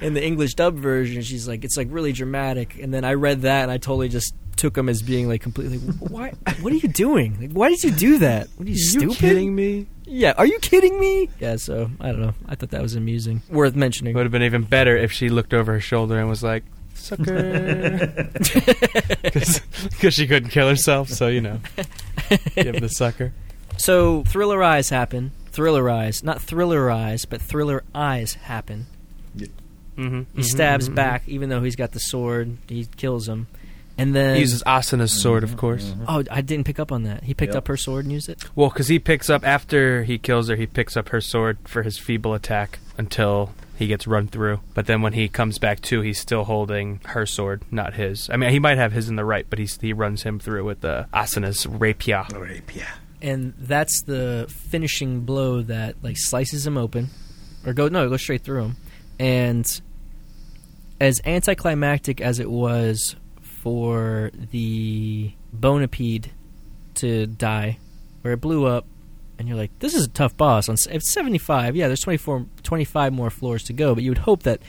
[0.00, 2.78] in the English dub version, she's like, it's like really dramatic.
[2.80, 5.78] And then I read that and I totally just took him as being like completely,
[5.78, 6.32] why?
[6.60, 7.40] What are you doing?
[7.40, 8.48] Like, why did you do that?
[8.56, 9.16] What are you, you stupid?
[9.16, 9.86] kidding me?
[10.04, 11.30] Yeah, are you kidding me?
[11.40, 12.34] Yeah, so I don't know.
[12.48, 14.14] I thought that was amusing, worth mentioning.
[14.14, 16.64] would have been even better if she looked over her shoulder and was like,
[16.94, 18.28] sucker.
[19.22, 21.60] Because she couldn't kill herself, so, you know.
[22.54, 23.32] Give the sucker.
[23.78, 25.32] So Thriller Eyes happen.
[25.52, 28.86] Thriller Eyes, not Thriller Eyes, but Thriller Eyes happen.
[29.96, 30.18] Mm-hmm.
[30.18, 30.42] He mm-hmm.
[30.42, 30.94] stabs mm-hmm.
[30.94, 32.56] back, even though he's got the sword.
[32.68, 33.46] He kills him,
[33.98, 35.58] And then He uses Asuna's sword, of mm-hmm.
[35.58, 35.94] course.
[36.08, 37.24] Oh, I didn't pick up on that.
[37.24, 37.58] He picked Yep.
[37.58, 38.42] up her sword and used it.
[38.56, 41.82] Well, because he picks up after he kills her, he picks up her sword for
[41.82, 44.60] his feeble attack until he gets run through.
[44.74, 48.30] But then when he comes back to, he's still holding her sword, not his.
[48.30, 50.64] I mean, he might have his in the right, but he's, he runs him through
[50.64, 52.24] with the Asuna's rapier.
[52.32, 52.86] Rapier.
[53.22, 57.08] And that's the finishing blow that like slices him open,
[57.64, 58.76] or go no, it goes straight through him.
[59.18, 59.80] And
[61.00, 66.32] as anticlimactic as it was for the Bonapede
[66.94, 67.78] to die,
[68.22, 68.86] where it blew up,
[69.38, 70.68] and you're like, this is a tough boss.
[70.68, 74.42] On it's 75, yeah, there's 24, 25 more floors to go, but you would hope
[74.42, 74.60] that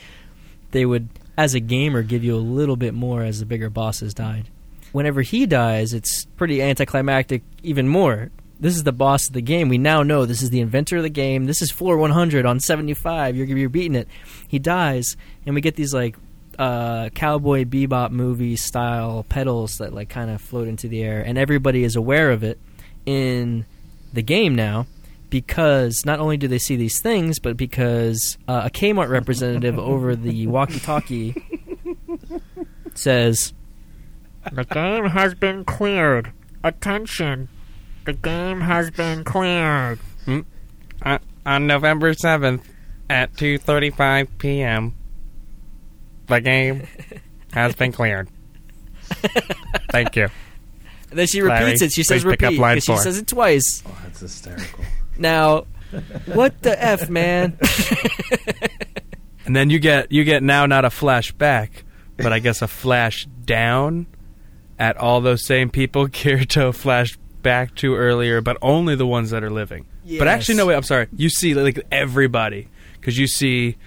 [0.72, 4.14] they would, as a gamer, give you a little bit more as the bigger bosses
[4.14, 4.50] died.
[4.92, 8.32] Whenever he dies, it's pretty anticlimactic even more.
[8.64, 9.68] This is the boss of the game.
[9.68, 11.44] We now know this is the inventor of the game.
[11.44, 13.36] This is floor 100 on 75.
[13.36, 14.08] You're you're beating it.
[14.48, 16.16] He dies, and we get these like
[16.58, 21.38] uh, cowboy bebop movie style pedals that like kind of float into the air, and
[21.38, 22.58] everybody is aware of it
[23.06, 23.66] in
[24.14, 24.88] the game now
[25.30, 30.16] because not only do they see these things, but because uh, a Kmart representative over
[30.16, 31.36] the walkie-talkie
[32.96, 33.52] says,
[34.54, 36.32] The game has been cleared.
[36.64, 37.50] Attention.
[38.06, 40.00] The game has been cleared.
[41.02, 42.62] Uh, on November 7th
[43.10, 44.96] at 2.35 p.m.,
[46.28, 46.88] the game
[47.54, 48.30] has been cleared.
[49.92, 50.30] Thank you.
[51.10, 51.92] and then she Larry, repeats it.
[51.92, 53.02] She says please pick up repeat line because she four.
[53.02, 53.84] says it twice.
[53.86, 54.84] Oh, that's hysterical.
[55.18, 55.66] Now,
[56.26, 57.58] what the f, man?
[59.46, 61.70] And then you get you get now not a flashback,
[62.18, 64.08] but I guess a flash down
[64.80, 69.44] at all those same people Kirito flashed back to earlier, but only the ones that
[69.44, 69.86] are living.
[70.18, 70.76] But actually, no way.
[70.76, 71.08] I'm sorry.
[71.16, 72.68] You see like everybody
[73.00, 73.78] because you see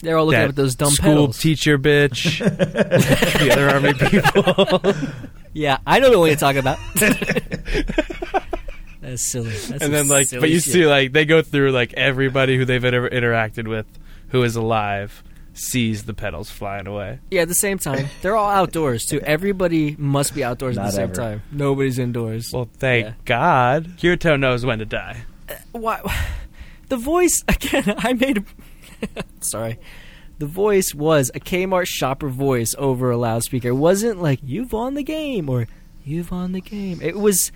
[0.00, 1.38] They're all looking that at those dumb school pedals.
[1.38, 2.38] teacher bitch,
[3.38, 4.80] the other army people,
[5.52, 6.78] yeah, I know the one you're talking about.
[9.00, 9.50] That's silly.
[9.50, 10.72] That's and then like, but you shit.
[10.72, 13.86] see like they go through like everybody who they've ever interacted with
[14.28, 15.22] who is alive
[15.58, 17.18] sees the pedals flying away.
[17.30, 19.20] Yeah, at the same time, they're all outdoors too.
[19.24, 21.14] Everybody must be outdoors at Not the same ever.
[21.14, 21.42] time.
[21.50, 22.52] Nobody's indoors.
[22.52, 23.12] Well, thank Yeah.
[23.24, 25.22] God, Kirito knows when to die.
[25.48, 26.00] Uh, why?
[26.88, 27.94] The voice again.
[27.98, 28.44] I made.
[29.16, 29.76] A, sorry.
[30.38, 33.70] The voice was a Kmart shopper voice over a loudspeaker.
[33.70, 35.66] It wasn't like "You've won the game" or
[36.04, 37.50] "You've won the game." It was.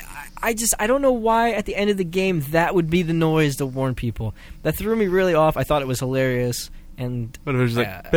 [0.00, 2.90] I, I- just I don't know why at the end of the game that would
[2.90, 4.34] be the noise to warn people.
[4.62, 5.56] That threw me really off.
[5.56, 8.10] I thought it was hilarious, and But it was like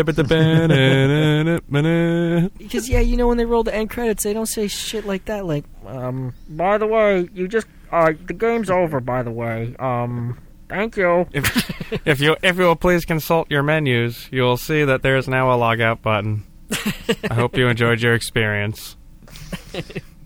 [2.57, 5.25] because yeah, you know when they roll the end credits, they don't say shit like
[5.25, 5.45] that.
[5.45, 9.75] Like Um, by the way, you just, uh, the game's over, by the way.
[9.79, 10.37] Um,
[10.69, 11.27] thank you.
[11.31, 15.17] if, if you if you will please consult your menus, you will see that there
[15.17, 16.43] is now a logout button.
[17.29, 18.97] I hope you enjoyed your experience.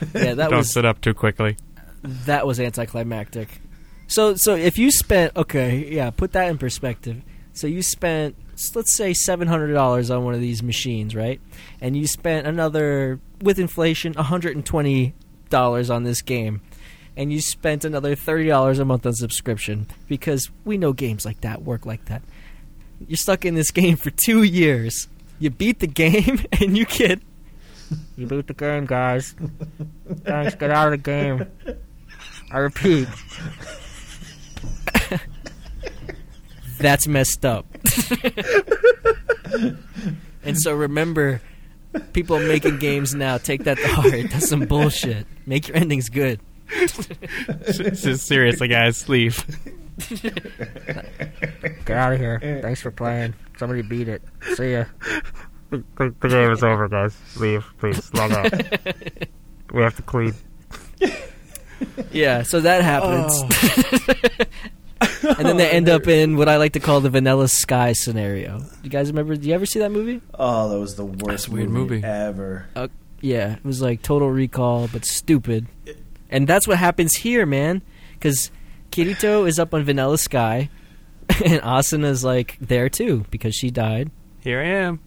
[0.14, 1.56] yeah, that Don't was sit up too quickly.
[2.02, 3.60] that was anticlimactic.
[4.08, 7.22] So so if you spent okay, yeah, put that in perspective.
[7.52, 8.36] So you spent
[8.74, 11.40] let's say seven hundred dollars on one of these machines, right?
[11.80, 15.14] And you spent another with inflation hundred and twenty
[15.50, 16.60] dollars on this game.
[17.16, 21.40] And you spent another thirty dollars a month on subscription because we know games like
[21.40, 22.22] that work like that.
[23.08, 25.08] You're stuck in this game for two years.
[25.38, 27.20] You beat the game and you get
[28.16, 29.34] You beat the game, guys.
[30.24, 31.46] Thanks, get out of the game.
[32.50, 33.06] I repeat.
[36.78, 37.66] that's messed up.
[40.42, 41.42] and so remember,
[42.12, 44.30] people making games now take that to heart.
[44.30, 45.26] That's some bullshit.
[45.44, 46.40] Make your endings good.
[48.16, 49.44] Seriously, guys, leave.
[51.84, 52.60] Get out of here.
[52.62, 53.34] Thanks for playing.
[53.58, 54.22] Somebody beat it.
[54.54, 54.84] See ya.
[55.70, 57.16] The, the, the game is over, guys.
[57.36, 58.12] Leave, please.
[58.14, 58.52] Log off.
[59.72, 60.34] we have to clean.
[62.10, 63.32] Yeah, so that happens.
[63.34, 64.44] Oh.
[65.38, 68.62] and then they end up in what I like to call the Vanilla Sky scenario.
[68.82, 69.36] You guys remember?
[69.36, 70.22] Do you ever see that movie?
[70.32, 72.02] Oh, that was the worst That's a weird movie.
[72.02, 72.66] ever.
[72.74, 72.88] Uh,
[73.20, 75.66] yeah, it was like Total Recall, but stupid.
[76.30, 77.82] And that's what happens here, man.
[78.14, 78.50] Because
[78.90, 80.70] Kirito is up on Vanilla Sky,
[81.44, 84.10] and Asuna's like there too because she died.
[84.40, 85.00] Here I am.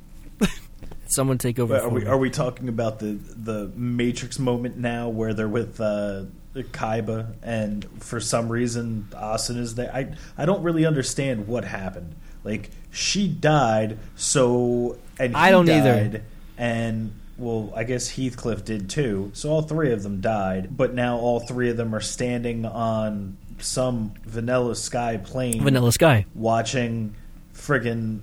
[1.10, 1.74] Someone take over.
[1.74, 2.08] Wait, are we me.
[2.08, 6.24] are we talking about the the Matrix moment now where they're with uh,
[6.56, 9.94] Kaiba and for some reason Asuna's there?
[9.94, 12.16] I I don't really understand what happened.
[12.44, 16.24] Like she died, so and he I don't either.
[16.58, 19.32] And well, I guess Heathcliff did too.
[19.34, 23.38] So all three of them died, but now all three of them are standing on
[23.60, 26.26] some vanilla sky plane, Vanilla Sky.
[26.36, 27.16] watching
[27.54, 28.22] friggin'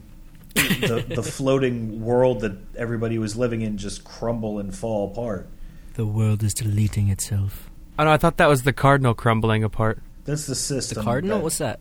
[0.56, 5.48] the the floating world that everybody was living in just crumble and fall apart.
[5.94, 7.70] The world is deleting itself.
[7.98, 9.98] Oh no, I thought that was the cardinal crumbling apart.
[10.24, 10.98] That's the system.
[10.98, 11.38] The cardinal?
[11.38, 11.80] that- What's that?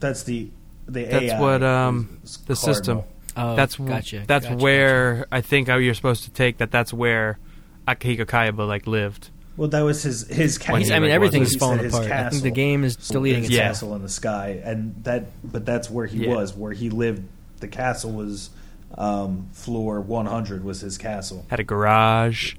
[0.00, 0.50] that's the
[0.88, 2.98] the That's AI what, um, is- is the system.
[2.98, 3.08] cardinal.
[3.52, 4.24] Oh, that's w- gotcha.
[4.26, 6.70] That's gotcha, where I think you're supposed to take that.
[6.70, 7.38] That's where
[7.88, 9.30] Akihiko Kayaba like lived.
[9.56, 10.74] Well, that was his his castle.
[10.74, 12.10] When I mean, like, everything's He falling his apart.
[12.10, 13.66] I think the game is deleting his itself.
[13.68, 16.34] castle in the sky, and that, but that's where he Yeah.
[16.34, 16.54] was.
[16.56, 17.22] Where he lived,
[17.62, 18.50] the castle was
[18.98, 21.46] um, floor 100 was his castle.
[21.48, 22.54] Had a garage.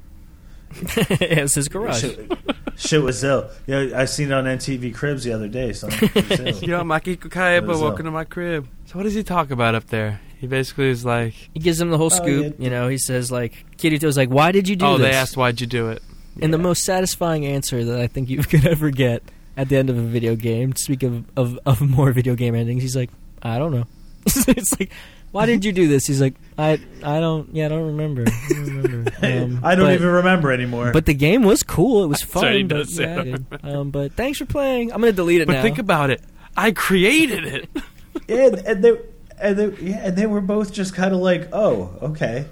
[0.75, 2.01] it was his garage.
[2.01, 2.31] Shit,
[2.75, 3.49] shit was ill.
[3.67, 5.73] Yeah, I seen it on MTV Cribs the other day.
[5.73, 6.69] So It was ill.
[6.69, 8.09] Yo, Makiko Kayaba, What is welcome up?
[8.09, 8.67] to my crib.
[8.85, 10.19] So what does he talk about up there?
[10.39, 12.55] He basically is like, He gives him the whole Oh, scoop.
[12.57, 12.63] yeah.
[12.65, 15.37] You know, he says like Kirito's like, "Why did you do oh, this?" they asked
[15.37, 16.01] why'd you do it.
[16.41, 19.21] And the most satisfying answer that I think you could ever get
[19.55, 22.81] at the end of a video game, speak of, of, of more video game endings,
[22.81, 23.11] he's like,
[23.43, 23.85] I don't know.
[24.47, 24.91] it's like,
[25.31, 26.05] why did you do this?
[26.05, 28.23] He's like, I I don't, yeah, I don't remember.
[28.27, 29.11] I don't, remember.
[29.23, 30.91] Um, I don't but- even remember anymore.
[30.91, 32.03] But the game was cool.
[32.03, 32.43] It was fun.
[32.43, 33.75] what he but, does say, yeah, I I don't did.
[33.75, 34.91] um, but thanks for playing.
[34.91, 35.61] I'm gonna delete it But now.
[35.61, 36.21] think about it.
[36.57, 37.69] I created it.
[38.29, 38.97] and, and they
[39.41, 42.45] and they yeah, and they were both just kind of like, oh, okay,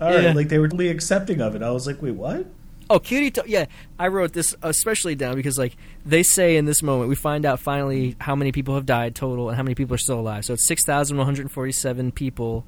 [0.00, 0.32] all right, Yeah.
[0.32, 1.62] like they were really accepting of it.
[1.62, 2.46] I was like, wait, what?
[2.90, 3.42] Oh, Kirito.
[3.46, 3.66] Yeah,
[3.98, 5.76] I wrote this especially down because, like,
[6.06, 9.48] they say in this moment, we find out finally how many people have died total
[9.48, 10.44] and how many people are still alive.
[10.44, 12.64] So it's 6,147 people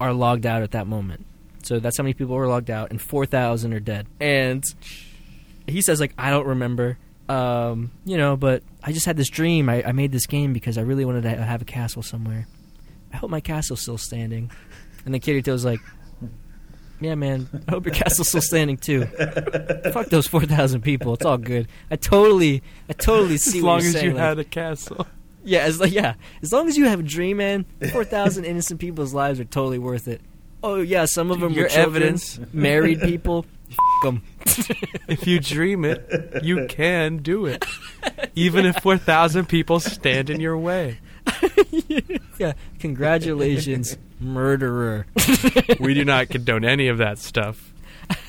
[0.00, 1.26] are logged out at that moment.
[1.62, 4.06] So that's how many people were logged out, and 4,000 are dead.
[4.20, 4.64] And
[5.66, 6.98] he says, like, I don't remember.
[7.28, 9.68] Um, you know, but I just had this dream.
[9.68, 12.46] I, I made this game because I really wanted to have a castle somewhere.
[13.12, 14.50] I hope my castle's still standing.
[15.04, 15.80] And then Kirito's like,
[17.00, 17.48] yeah, man.
[17.68, 19.04] I hope your castle's still standing too.
[19.92, 21.14] Fuck those four thousand people.
[21.14, 21.68] It's all good.
[21.90, 24.04] I totally, I totally see as what long as saying.
[24.06, 25.06] you like- had a castle.
[25.44, 27.64] yeah, as like yeah, as long as you have a dream, man.
[27.92, 30.20] Four thousand innocent people's lives are totally worth it.
[30.62, 32.38] Oh yeah, some of them Your were evidence.
[32.52, 33.46] married people.
[34.02, 34.22] Them.
[35.08, 37.64] If you dream it, you can do it.
[38.34, 40.98] Even if 4,000 people stand in your way.
[42.38, 45.06] yeah, congratulations, murderer.
[45.80, 47.72] We do not condone any of that stuff.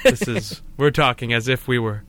[0.04, 2.04] This is, we're talking as if we were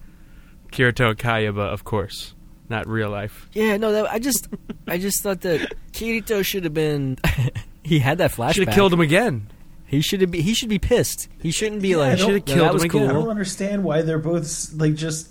[0.73, 2.35] Kirito Kayaba, of course,
[2.69, 3.49] not real life.
[3.53, 4.49] Yeah, no, that, I just,
[4.87, 7.19] I just thought that Kirito should have been.
[7.83, 8.49] he had that flashback.
[8.49, 9.47] He should have killed him again.
[9.87, 10.41] He should be.
[10.41, 11.29] He should be pissed.
[11.41, 12.19] He shouldn't be I like.
[12.19, 13.11] Should've that killed was him again.
[13.11, 15.31] I don't understand why they're both like just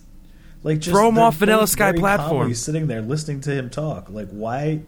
[0.63, 2.39] like just Throw 'em they're off Vanilla Sky platform.
[2.41, 4.09] calmly sitting there listening to him talk.
[4.09, 4.81] Like why,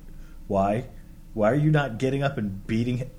[0.48, 0.86] why,
[1.34, 3.10] why are you not getting up and beating him?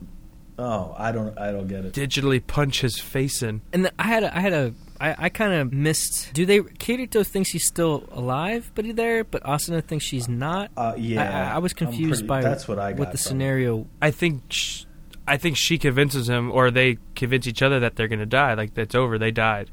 [0.59, 1.93] Oh, I don't, I don't get it.
[1.95, 3.63] Digitally punch his face in.
[3.73, 6.31] And I had a, I had a, I, I kind of missed.
[6.35, 6.61] Do they?
[6.61, 9.25] Kirito thinks he's still alive, but he's there.
[9.25, 10.71] But Asuna thinks she's not.
[10.77, 13.19] Uh, yeah, I, I was I'm confused pretty- by that's what I got what the
[13.19, 13.29] from it.
[13.29, 13.87] scenario.
[14.01, 14.85] I think sh-
[15.27, 18.55] I think she convinces him, or they convince each other that they're going to die.
[18.55, 19.71] Like that's over, they died.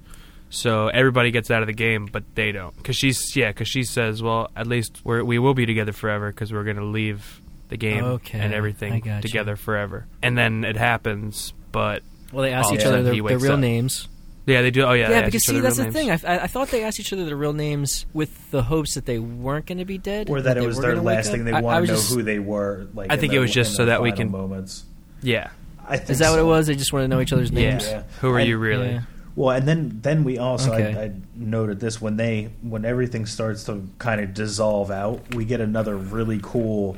[0.52, 2.76] So everybody gets out of the game, but they don't.
[2.76, 6.32] Because she's yeah, because she says, well, at least we're, we will be together forever
[6.32, 9.22] because we're going to leave the game Okay, and everything gotcha.
[9.28, 10.06] together forever.
[10.22, 12.04] And then it happens, but
[12.34, 13.60] Well, they asked Oh, each other their, their real up.
[13.60, 14.08] names.
[14.46, 14.82] yeah, they do.
[14.84, 15.94] Oh yeah, Yeah, because see, that's the names.
[15.96, 16.12] thing.
[16.12, 19.06] I, I, I thought they asked each other their real names with the hopes that
[19.06, 21.58] they weren't going to be dead, Or that it was their last thing they I-
[21.60, 22.88] I to know just- who they were.
[22.94, 24.84] Like I think it was just so that we can- moments.
[25.22, 25.50] Yeah,
[25.88, 26.68] I think Is that what it was?
[26.68, 27.70] They just wanted to know each other's yeah.
[27.72, 27.86] names.
[27.86, 28.04] Yeah.
[28.22, 28.90] Who are And- you really?
[28.90, 29.02] Yeah.
[29.36, 30.96] Well, and then then we also Okay.
[31.00, 35.46] I, I noted this when they when everything starts to kind of dissolve out, we
[35.46, 36.98] get another really cool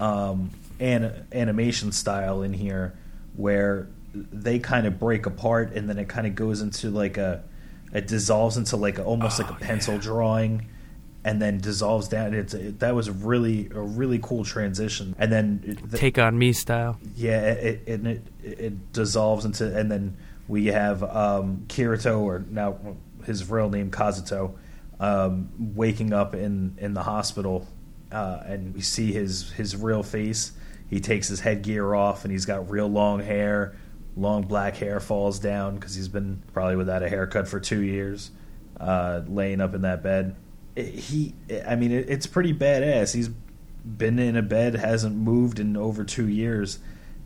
[0.00, 2.96] um, an, animation style in here
[3.34, 7.42] where they kind of break apart and then it kind of goes into like a
[7.92, 10.66] it dissolves into like a, almost like a pencil drawing
[11.26, 12.34] and then dissolves down.
[12.34, 15.16] It's it, that was really a really cool transition.
[15.18, 16.98] And then it, the- Take on me style.
[17.16, 20.16] yeah, it it, it it dissolves into, and then
[20.46, 22.78] we have um, Kirito, or now
[23.24, 24.54] his real name Kazuto,
[25.00, 27.66] um, waking up in in the hospital,
[28.12, 30.52] uh, and we see his his real face.
[30.88, 33.74] He takes his headgear off, and he's got real long hair.
[34.16, 38.30] Long black hair falls down because he's been probably without a haircut for two years,
[38.80, 40.36] uh, laying up in that bed.
[40.74, 41.34] It- he,
[41.66, 43.14] I mean, it, it's pretty badass.
[43.14, 43.28] He's
[43.84, 46.78] been in a bed, hasn't moved in over two years,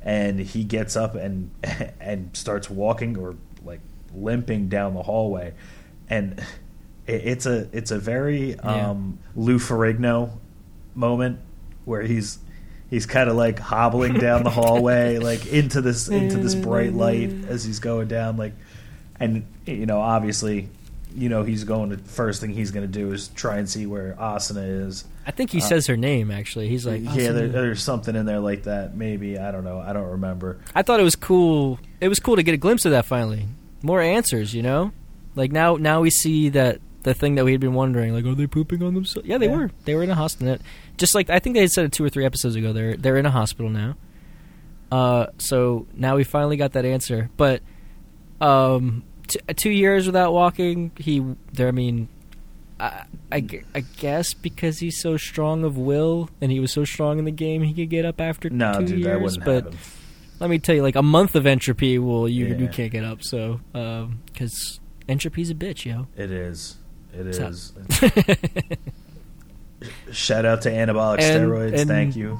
[0.03, 1.51] and he gets up and
[2.01, 3.81] and starts walking or like
[4.15, 5.53] limping down the hallway,
[6.09, 6.41] and
[7.07, 8.91] it, it's a it's a very Yeah.
[8.91, 10.31] um, Lou Ferrigno
[10.95, 11.41] moment
[11.85, 12.39] where he's
[12.89, 17.31] he's kind of like hobbling down the hallway like into this into this bright light
[17.49, 18.53] as he's going down like
[19.19, 20.69] and you know obviously
[21.15, 23.87] you know he's going to first thing he's going to do is try and see
[23.87, 26.69] where Asuna is I think he says her name actually.
[26.69, 28.97] He's like, Uh, yeah, there, there's something in there like that.
[28.97, 29.79] Maybe I don't know.
[29.79, 30.59] I don't remember.
[30.75, 31.79] I thought it was cool.
[32.01, 33.47] It was cool to get a glimpse of that finally.
[33.83, 34.93] More answers, you know.
[35.37, 38.35] Like now, now we see that the thing that we had been wondering, like, are
[38.35, 39.27] they pooping on themselves?
[39.29, 39.57] Yeah, they Yeah.
[39.57, 39.71] were.
[39.85, 40.59] They were in a hospital.
[40.99, 42.73] Just like I think they had said it two or three episodes ago.
[42.73, 43.97] They're they're in a hospital now.
[44.93, 47.31] Uh, so now we finally got that answer.
[47.37, 47.63] But
[48.41, 51.23] um, t- two years without walking, he
[51.53, 51.69] there.
[51.69, 52.09] I mean,
[52.79, 57.19] I, I, I guess because he's so strong of will and he was so strong
[57.19, 59.37] in the game, he could get up after No, two dude, years.
[59.39, 59.79] but happen.
[60.41, 63.23] let me tell you, like a month of entropy will you you can't get up.
[63.23, 66.09] So because entropy's a bitch, yo.
[66.17, 66.79] It is.
[67.13, 67.53] It So-
[70.13, 71.79] Shout out to anabolic And- steroids.
[71.81, 72.39] and- Thank you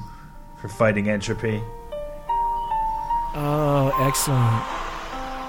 [0.61, 1.61] for fighting entropy.
[3.33, 4.61] Oh, excellent,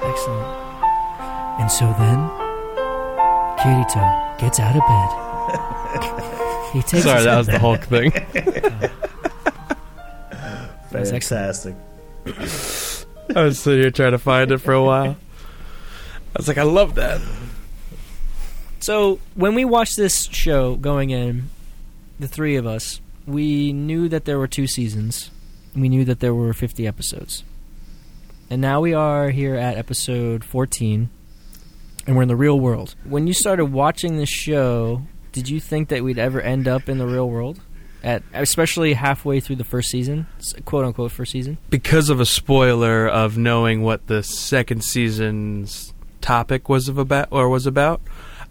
[0.09, 0.47] excellent.
[1.61, 2.18] And so then,
[3.59, 4.05] Kirito
[4.39, 5.11] gets out of bed.
[6.73, 7.03] he takes.
[7.05, 8.12] Sorry, that was the Hulk thing.
[10.93, 11.57] was excellent.
[11.57, 11.75] Fantastic.
[13.37, 15.16] I was sitting here trying to find it for a while.
[16.35, 17.20] I was like, I love that.
[18.83, 21.51] So when we watched this show going in,
[22.18, 25.30] the three of us, we knew that there were two seasons.
[25.72, 27.45] We knew that there were 50 episodes.
[28.51, 31.11] And now we are here at episode 14,
[32.09, 32.97] and we're in the real world.
[33.05, 36.99] When you started watching this show, did you think that we'd ever end up in
[36.99, 37.61] the real world?
[38.03, 40.26] At especially halfway through the first season,
[40.64, 41.57] quote unquote first season.
[41.70, 47.49] Because of a spoiler of knowing what the second season's topic was of about or
[47.49, 48.01] was about,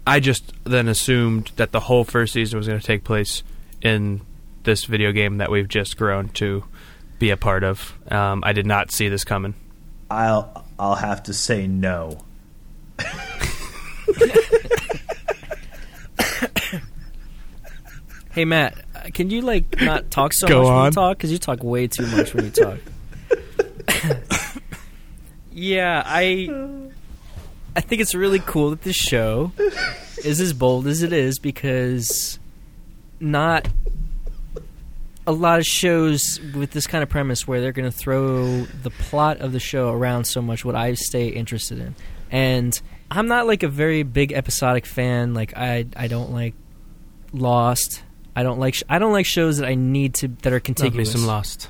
[0.06, 3.42] I just then assumed that the whole first season was going to take place
[3.80, 4.22] in
[4.64, 6.64] this video game that we've just grown to
[7.18, 7.94] be a part of.
[8.10, 9.54] Um, I did not see this coming.
[10.10, 12.24] I'll I'll have to say no.
[18.32, 21.18] Hey Matt, uh, can you like not talk so Go much when you talk?
[21.18, 22.78] Because you talk way too much when you talk.
[25.52, 26.48] yeah, I
[27.74, 29.52] I think it's really cool that this show
[30.24, 32.38] is as bold as it is because
[33.20, 33.68] not
[35.26, 38.90] a lot of shows with this kind of premise where they're going to throw the
[38.90, 41.94] plot of the show around so much what I stay interested in.
[42.30, 45.32] And I'm not like a very big episodic fan.
[45.34, 46.54] Like I I don't like
[47.32, 48.02] Lost.
[48.34, 50.62] I don't like sh- I don't like shows that I need to that are Love
[50.62, 51.12] me contiguous.
[51.12, 51.68] some Lost.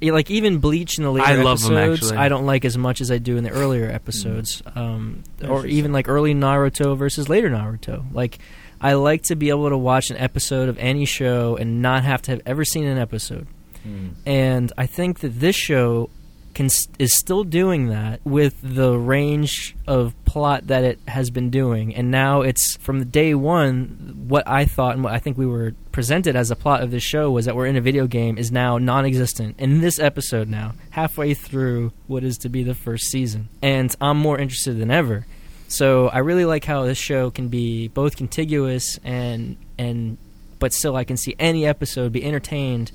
[0.00, 2.18] Yeah, like even Bleach in the later I love episodes, actually.
[2.18, 5.92] I don't like as much as I do in the earlier episodes, um, or even
[5.92, 8.04] like early Naruto versus later Naruto.
[8.12, 8.38] Like,
[8.80, 12.22] I like to be able to watch an episode of any show and not have
[12.22, 13.48] to have ever seen an episode.
[13.82, 14.08] Hmm.
[14.24, 16.10] And I think that this show
[16.58, 21.94] can is still doing that with the range of plot that it has been doing.
[21.94, 24.24] And now it's from day one.
[24.26, 27.04] What I thought and what I think we were presented as a plot of this
[27.04, 30.48] show was that we're in a video game is now non-existent in this episode.
[30.48, 34.90] Now halfway through what is to be the first season, and I'm more interested than
[34.90, 35.28] ever.
[35.68, 40.18] So I really like how this show can be both contiguous and and
[40.58, 42.90] but still I can see any episode be entertained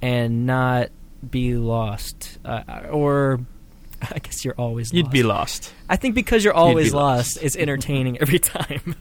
[0.00, 0.90] and not
[1.30, 3.40] be lost uh, or
[4.02, 5.12] I guess you're always You'd lost.
[5.12, 5.74] be lost.
[5.88, 7.44] I think because you're always be lost, lost.
[7.44, 8.94] it's entertaining every time.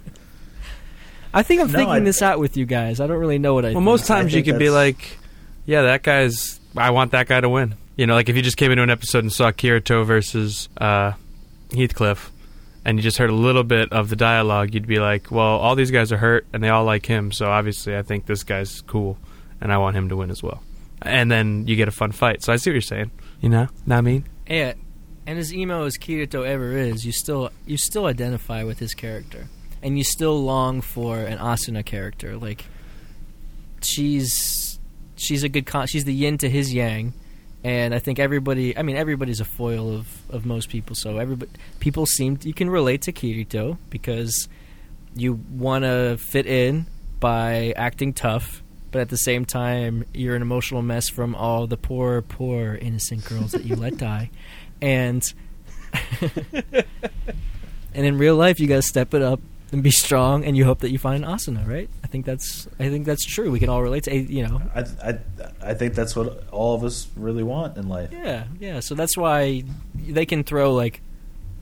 [1.34, 2.99] I think I'm No, thinking I- this out with you guys.
[2.99, 3.86] I don't really know what I Well, think.
[3.86, 5.18] most I times you could be like,
[5.65, 6.59] yeah, that guy's.
[6.76, 7.76] I want that guy to win.
[7.95, 11.13] You know, like if you just came into an episode and saw Kirito versus uh,
[11.76, 12.32] Heathcliff,
[12.86, 15.76] and you just heard a little bit of the dialogue, you'd be like, well, all
[15.76, 18.82] these guys are hurt, and they all like him, so obviously I think this guy's
[18.82, 19.18] cool,
[19.59, 20.61] and I want him to win as well.
[21.01, 22.43] And then you get a fun fight.
[22.43, 23.11] So I see what you're saying.
[23.41, 24.25] You know, not mean.
[24.49, 24.73] Yeah,
[25.27, 29.47] and as emo as Kirito ever is, you still you still identify with his character,
[29.83, 32.37] and you still long for an Asuna character.
[32.37, 32.65] Like
[33.81, 34.79] she's
[35.17, 37.13] she's a good con- she's the yin to his yang,
[37.63, 38.77] and I think everybody.
[38.77, 40.95] I mean, everybody's a foil of of most people.
[40.95, 44.47] So everybody people seem you can relate to Kirito because
[45.13, 46.87] you want to fit in
[47.19, 48.63] by acting tough.
[48.91, 53.25] But at the same time, you're an emotional mess from all the poor, poor innocent
[53.25, 54.29] girls that you let die,
[54.81, 55.33] and
[56.21, 56.85] and
[57.93, 59.39] in real life, you got to step it up
[59.71, 61.89] and be strong, and you hope that you find an Asuna, right?
[62.03, 63.51] I think that's I think that's true.
[63.51, 65.19] We can all relate to eh, you know I, I
[65.61, 68.11] I think that's what all of us really want in life.
[68.11, 68.79] Yeah, yeah.
[68.79, 69.63] So that's why
[69.93, 71.01] they can throw like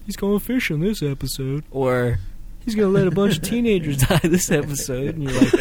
[0.06, 2.20] he's going fishing this episode, or
[2.66, 5.54] he's gonna let a bunch of teenagers die this episode, and you're like,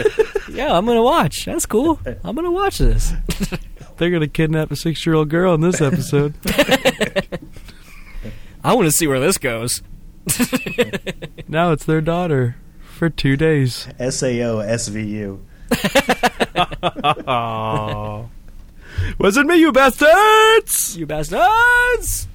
[0.48, 1.44] yeah, I'm gonna watch.
[1.44, 2.00] That's cool.
[2.24, 3.12] I'm gonna watch this.
[3.96, 6.34] They're gonna kidnap a six-year-old girl in this episode.
[8.64, 9.82] I want to see where this goes.
[11.46, 13.86] now it's their daughter for two days.
[13.98, 15.40] Sao SVU.
[17.26, 18.30] Oh.
[19.18, 20.96] Was it me, you bastards?
[20.96, 22.28] You bastards!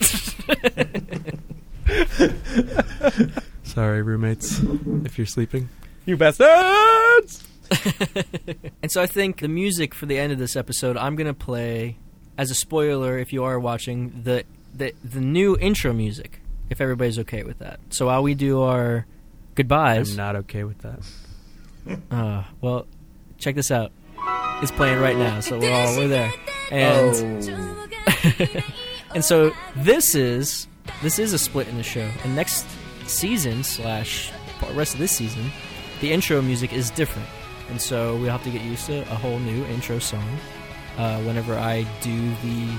[3.69, 4.59] Sorry, roommates,
[5.05, 5.69] if you're sleeping.
[6.07, 7.47] You bastards!
[8.81, 11.97] And so I think the music for the end of this episode, I'm gonna play
[12.35, 14.43] as a spoiler if you are watching the
[14.73, 16.41] the the new intro music.
[16.71, 17.79] If everybody's okay with that.
[17.89, 19.05] So while we do our
[19.53, 20.99] goodbyes, I'm not okay with that.
[22.11, 22.87] uh, well,
[23.37, 23.91] check this out.
[24.63, 26.33] It's playing right now, so we're all we're there.
[26.71, 28.61] And oh,
[29.13, 30.67] and so this is
[31.03, 32.09] this is a split in the show.
[32.23, 32.65] And next
[33.09, 34.31] season slash
[34.73, 35.51] rest of this season,
[36.01, 37.27] the intro music is different.
[37.69, 40.27] And so we'll have to get used to a whole new intro song
[40.97, 42.77] uh, whenever I do the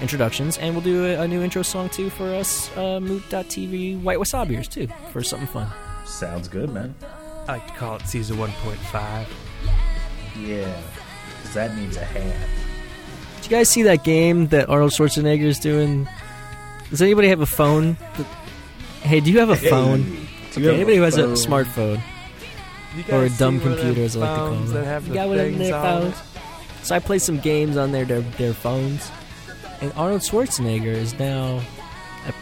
[0.00, 0.58] introductions.
[0.58, 4.68] And we'll do a, a new intro song too for us, uh, Moot.tv White Wasabiers
[4.68, 5.70] too, for something fun.
[6.06, 6.94] sounds good, man.
[7.48, 9.26] I like to call it season 1.5.
[10.40, 10.80] Yeah,
[11.36, 12.48] because that needs a hat.
[13.36, 16.08] Did you guys see that game that Arnold Schwarzenegger is doing?
[16.90, 17.96] Does anybody have a phone?
[19.06, 20.02] Hey, do you have a phone?
[20.02, 20.26] Hey,
[20.56, 22.02] Okay, anybody who has a smartphone.
[23.12, 25.06] Or a dumb computer, as I like to call them.
[25.06, 26.16] You got one of their on phones.
[26.82, 29.10] So I play some games on their their, their phones,
[29.80, 31.60] and Arnold Schwarzenegger is now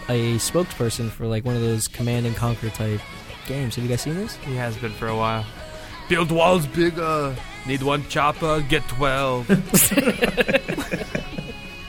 [0.08, 3.00] a, a spokesperson for like one of those Command and Conquer type
[3.46, 3.74] games.
[3.74, 4.36] Have you guys seen this?
[4.36, 5.44] He has been for a while.
[6.08, 7.34] Build walls bigger.
[7.66, 9.48] Need one chopper, get 12.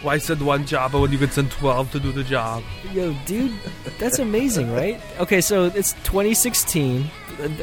[0.06, 2.62] Why send one chopper when you could send 12 to do the job?
[2.94, 3.52] Yo, dude,
[3.98, 5.02] that's amazing, right?
[5.20, 7.10] Okay, so it's 2016.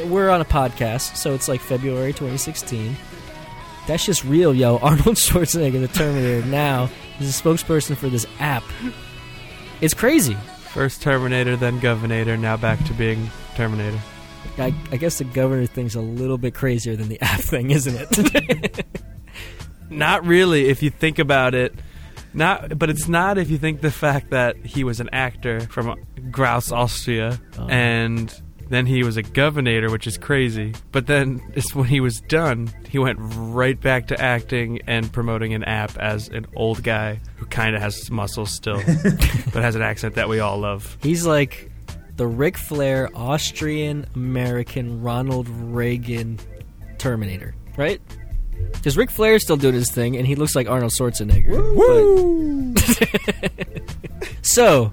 [0.06, 2.96] We're on a podcast, so it's like February 2016.
[3.86, 4.78] That's just real, yo.
[4.82, 6.90] Arnold Schwarzenegger, the Terminator, now
[7.20, 8.64] is a spokesperson for this app.
[9.80, 10.34] It's crazy.
[10.72, 14.00] First Terminator, then Governator, now back to being Terminator.
[14.58, 17.94] I, I guess the governor thing's a little bit crazier than the app thing, isn't
[17.96, 18.84] it?
[19.90, 21.72] Not really, if you think about it.
[22.34, 25.96] Not, but it's not if you think the fact that he was an actor from
[26.30, 27.66] Graz, Austria, Oh.
[27.68, 28.34] and
[28.70, 30.72] then he was a governor, which is crazy.
[30.92, 35.52] But then it's when he was done, he went right back to acting and promoting
[35.52, 38.76] an app as an old guy who kind of has muscles still,
[39.52, 40.96] but has an accent that we all love.
[41.02, 41.70] He's like
[42.16, 46.38] the Ric Flair Austrian American Ronald Reagan
[46.96, 48.00] Terminator, right?
[48.72, 51.74] Because Ric Flair's still doing his thing, and he looks like Arnold Schwarzenegger.
[51.76, 52.74] Woo!
[54.42, 54.92] So,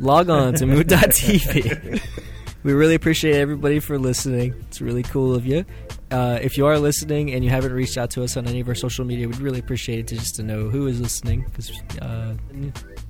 [0.00, 2.02] log on to mood.tv.
[2.62, 4.54] we really appreciate everybody for listening.
[4.60, 5.66] It's really cool of you.
[6.10, 8.68] Uh, if you are listening and you haven't reached out to us on any of
[8.68, 11.42] our social media, we'd really appreciate it to just to know who is listening.
[11.42, 11.70] Because,
[12.00, 12.34] uh,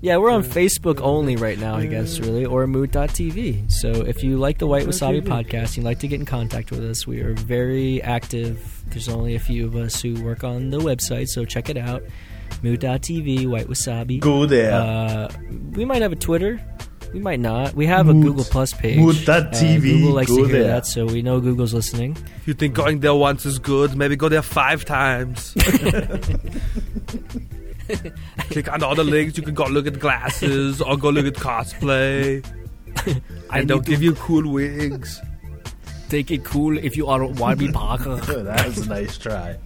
[0.00, 3.70] yeah, we're on Facebook only right now, I guess, really, or mood.tv.
[3.70, 6.70] So if you like the White Wasabi podcast, and you'd like to get in contact
[6.70, 8.81] with us, we are very active.
[8.92, 12.02] There's only a few of us who work on the website, so check it out.
[12.62, 14.20] Mood.tv, White Wasabi.
[14.20, 14.72] Go there.
[14.72, 15.28] Uh,
[15.72, 16.60] we might have a Twitter.
[17.12, 17.74] We might not.
[17.74, 18.98] We have a Mood- Google Plus page.
[18.98, 20.68] Mood.tv, Uh, Google likes go to hear there.
[20.68, 22.16] that, so we know Google's listening.
[22.38, 25.52] If you think going there once is good, maybe go there five times.
[28.50, 29.36] Click on all the links.
[29.36, 32.44] You can go look at glasses or go look at cosplay.
[33.50, 35.20] I And they'll to give you cool wigs.
[36.12, 38.16] Take it cool if you are Wabi Parker.
[38.16, 39.56] That was a nice try.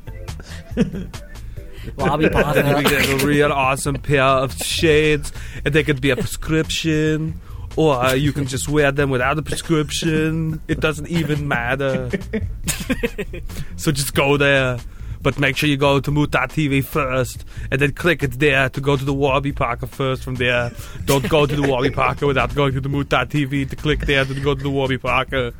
[1.97, 2.63] Wabi You Parker.
[2.85, 5.33] get a real awesome pair of shades,
[5.65, 7.41] and they could be a prescription,
[7.75, 10.61] or uh, you can just wear them without a prescription.
[10.69, 12.11] It doesn't even matter.
[13.77, 14.79] so just go there.
[15.23, 18.97] But make sure you go to Moot.tv first, and then click it there to go
[18.97, 20.71] to the Warby Parker first from there.
[21.07, 24.41] Don't go to the Warby Parker without going to the Moot.tv to click there to
[24.41, 25.53] go to the Warby Parker.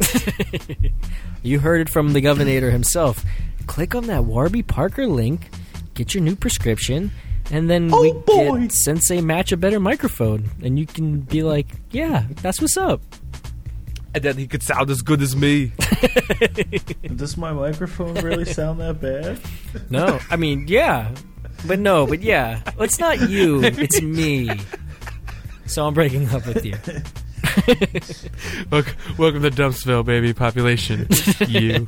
[1.42, 3.24] You heard it from the governor himself.
[3.66, 5.50] Click on that Warby Parker link,
[5.94, 7.10] get your new prescription,
[7.50, 8.60] and then Oh, we boy.
[8.62, 13.00] get Sensei match a better microphone, and you can be like, "Yeah, that's what's up."
[14.14, 15.72] And then he could sound as good as me.
[17.14, 19.38] Does my microphone really sound that bad?
[19.90, 21.14] No, I mean, yeah,
[21.66, 22.62] but no, but yeah.
[22.76, 24.50] Well, it's not you, it's me.
[25.66, 26.74] So I'm breaking up with you.
[28.70, 30.32] Look, welcome to Dumpsville, baby.
[30.32, 31.06] Population.
[31.48, 31.86] you.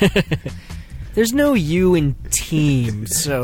[1.14, 3.42] There's no you in team, so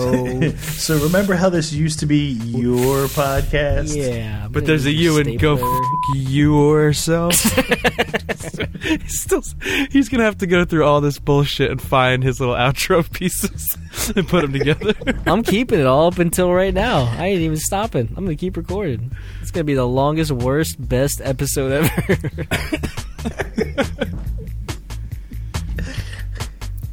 [0.56, 3.94] So remember how this used to be your podcast?
[3.94, 4.48] yeah.
[4.50, 5.76] But there's a you and go stapler.
[5.76, 7.34] f- yourself.
[8.82, 9.42] he's still,
[9.90, 13.76] he's gonna have to go through all this bullshit and find his little outro pieces
[14.16, 14.94] and put them together.
[15.26, 17.02] I'm keeping it all up until right now.
[17.18, 18.08] I ain't even stopping.
[18.16, 19.14] I'm gonna keep recording.
[19.42, 22.18] It's gonna be the longest, worst, best episode ever.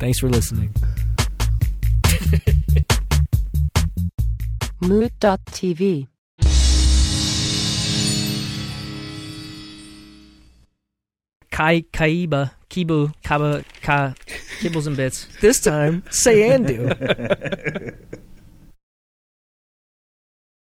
[0.05, 0.69] Thanks for listening.
[4.79, 6.07] Mood.tv.
[11.49, 14.13] Kai Kaiba Kibu Kaba Ka
[14.59, 15.27] Kibbles and Bits.
[15.41, 16.91] This time, say and do.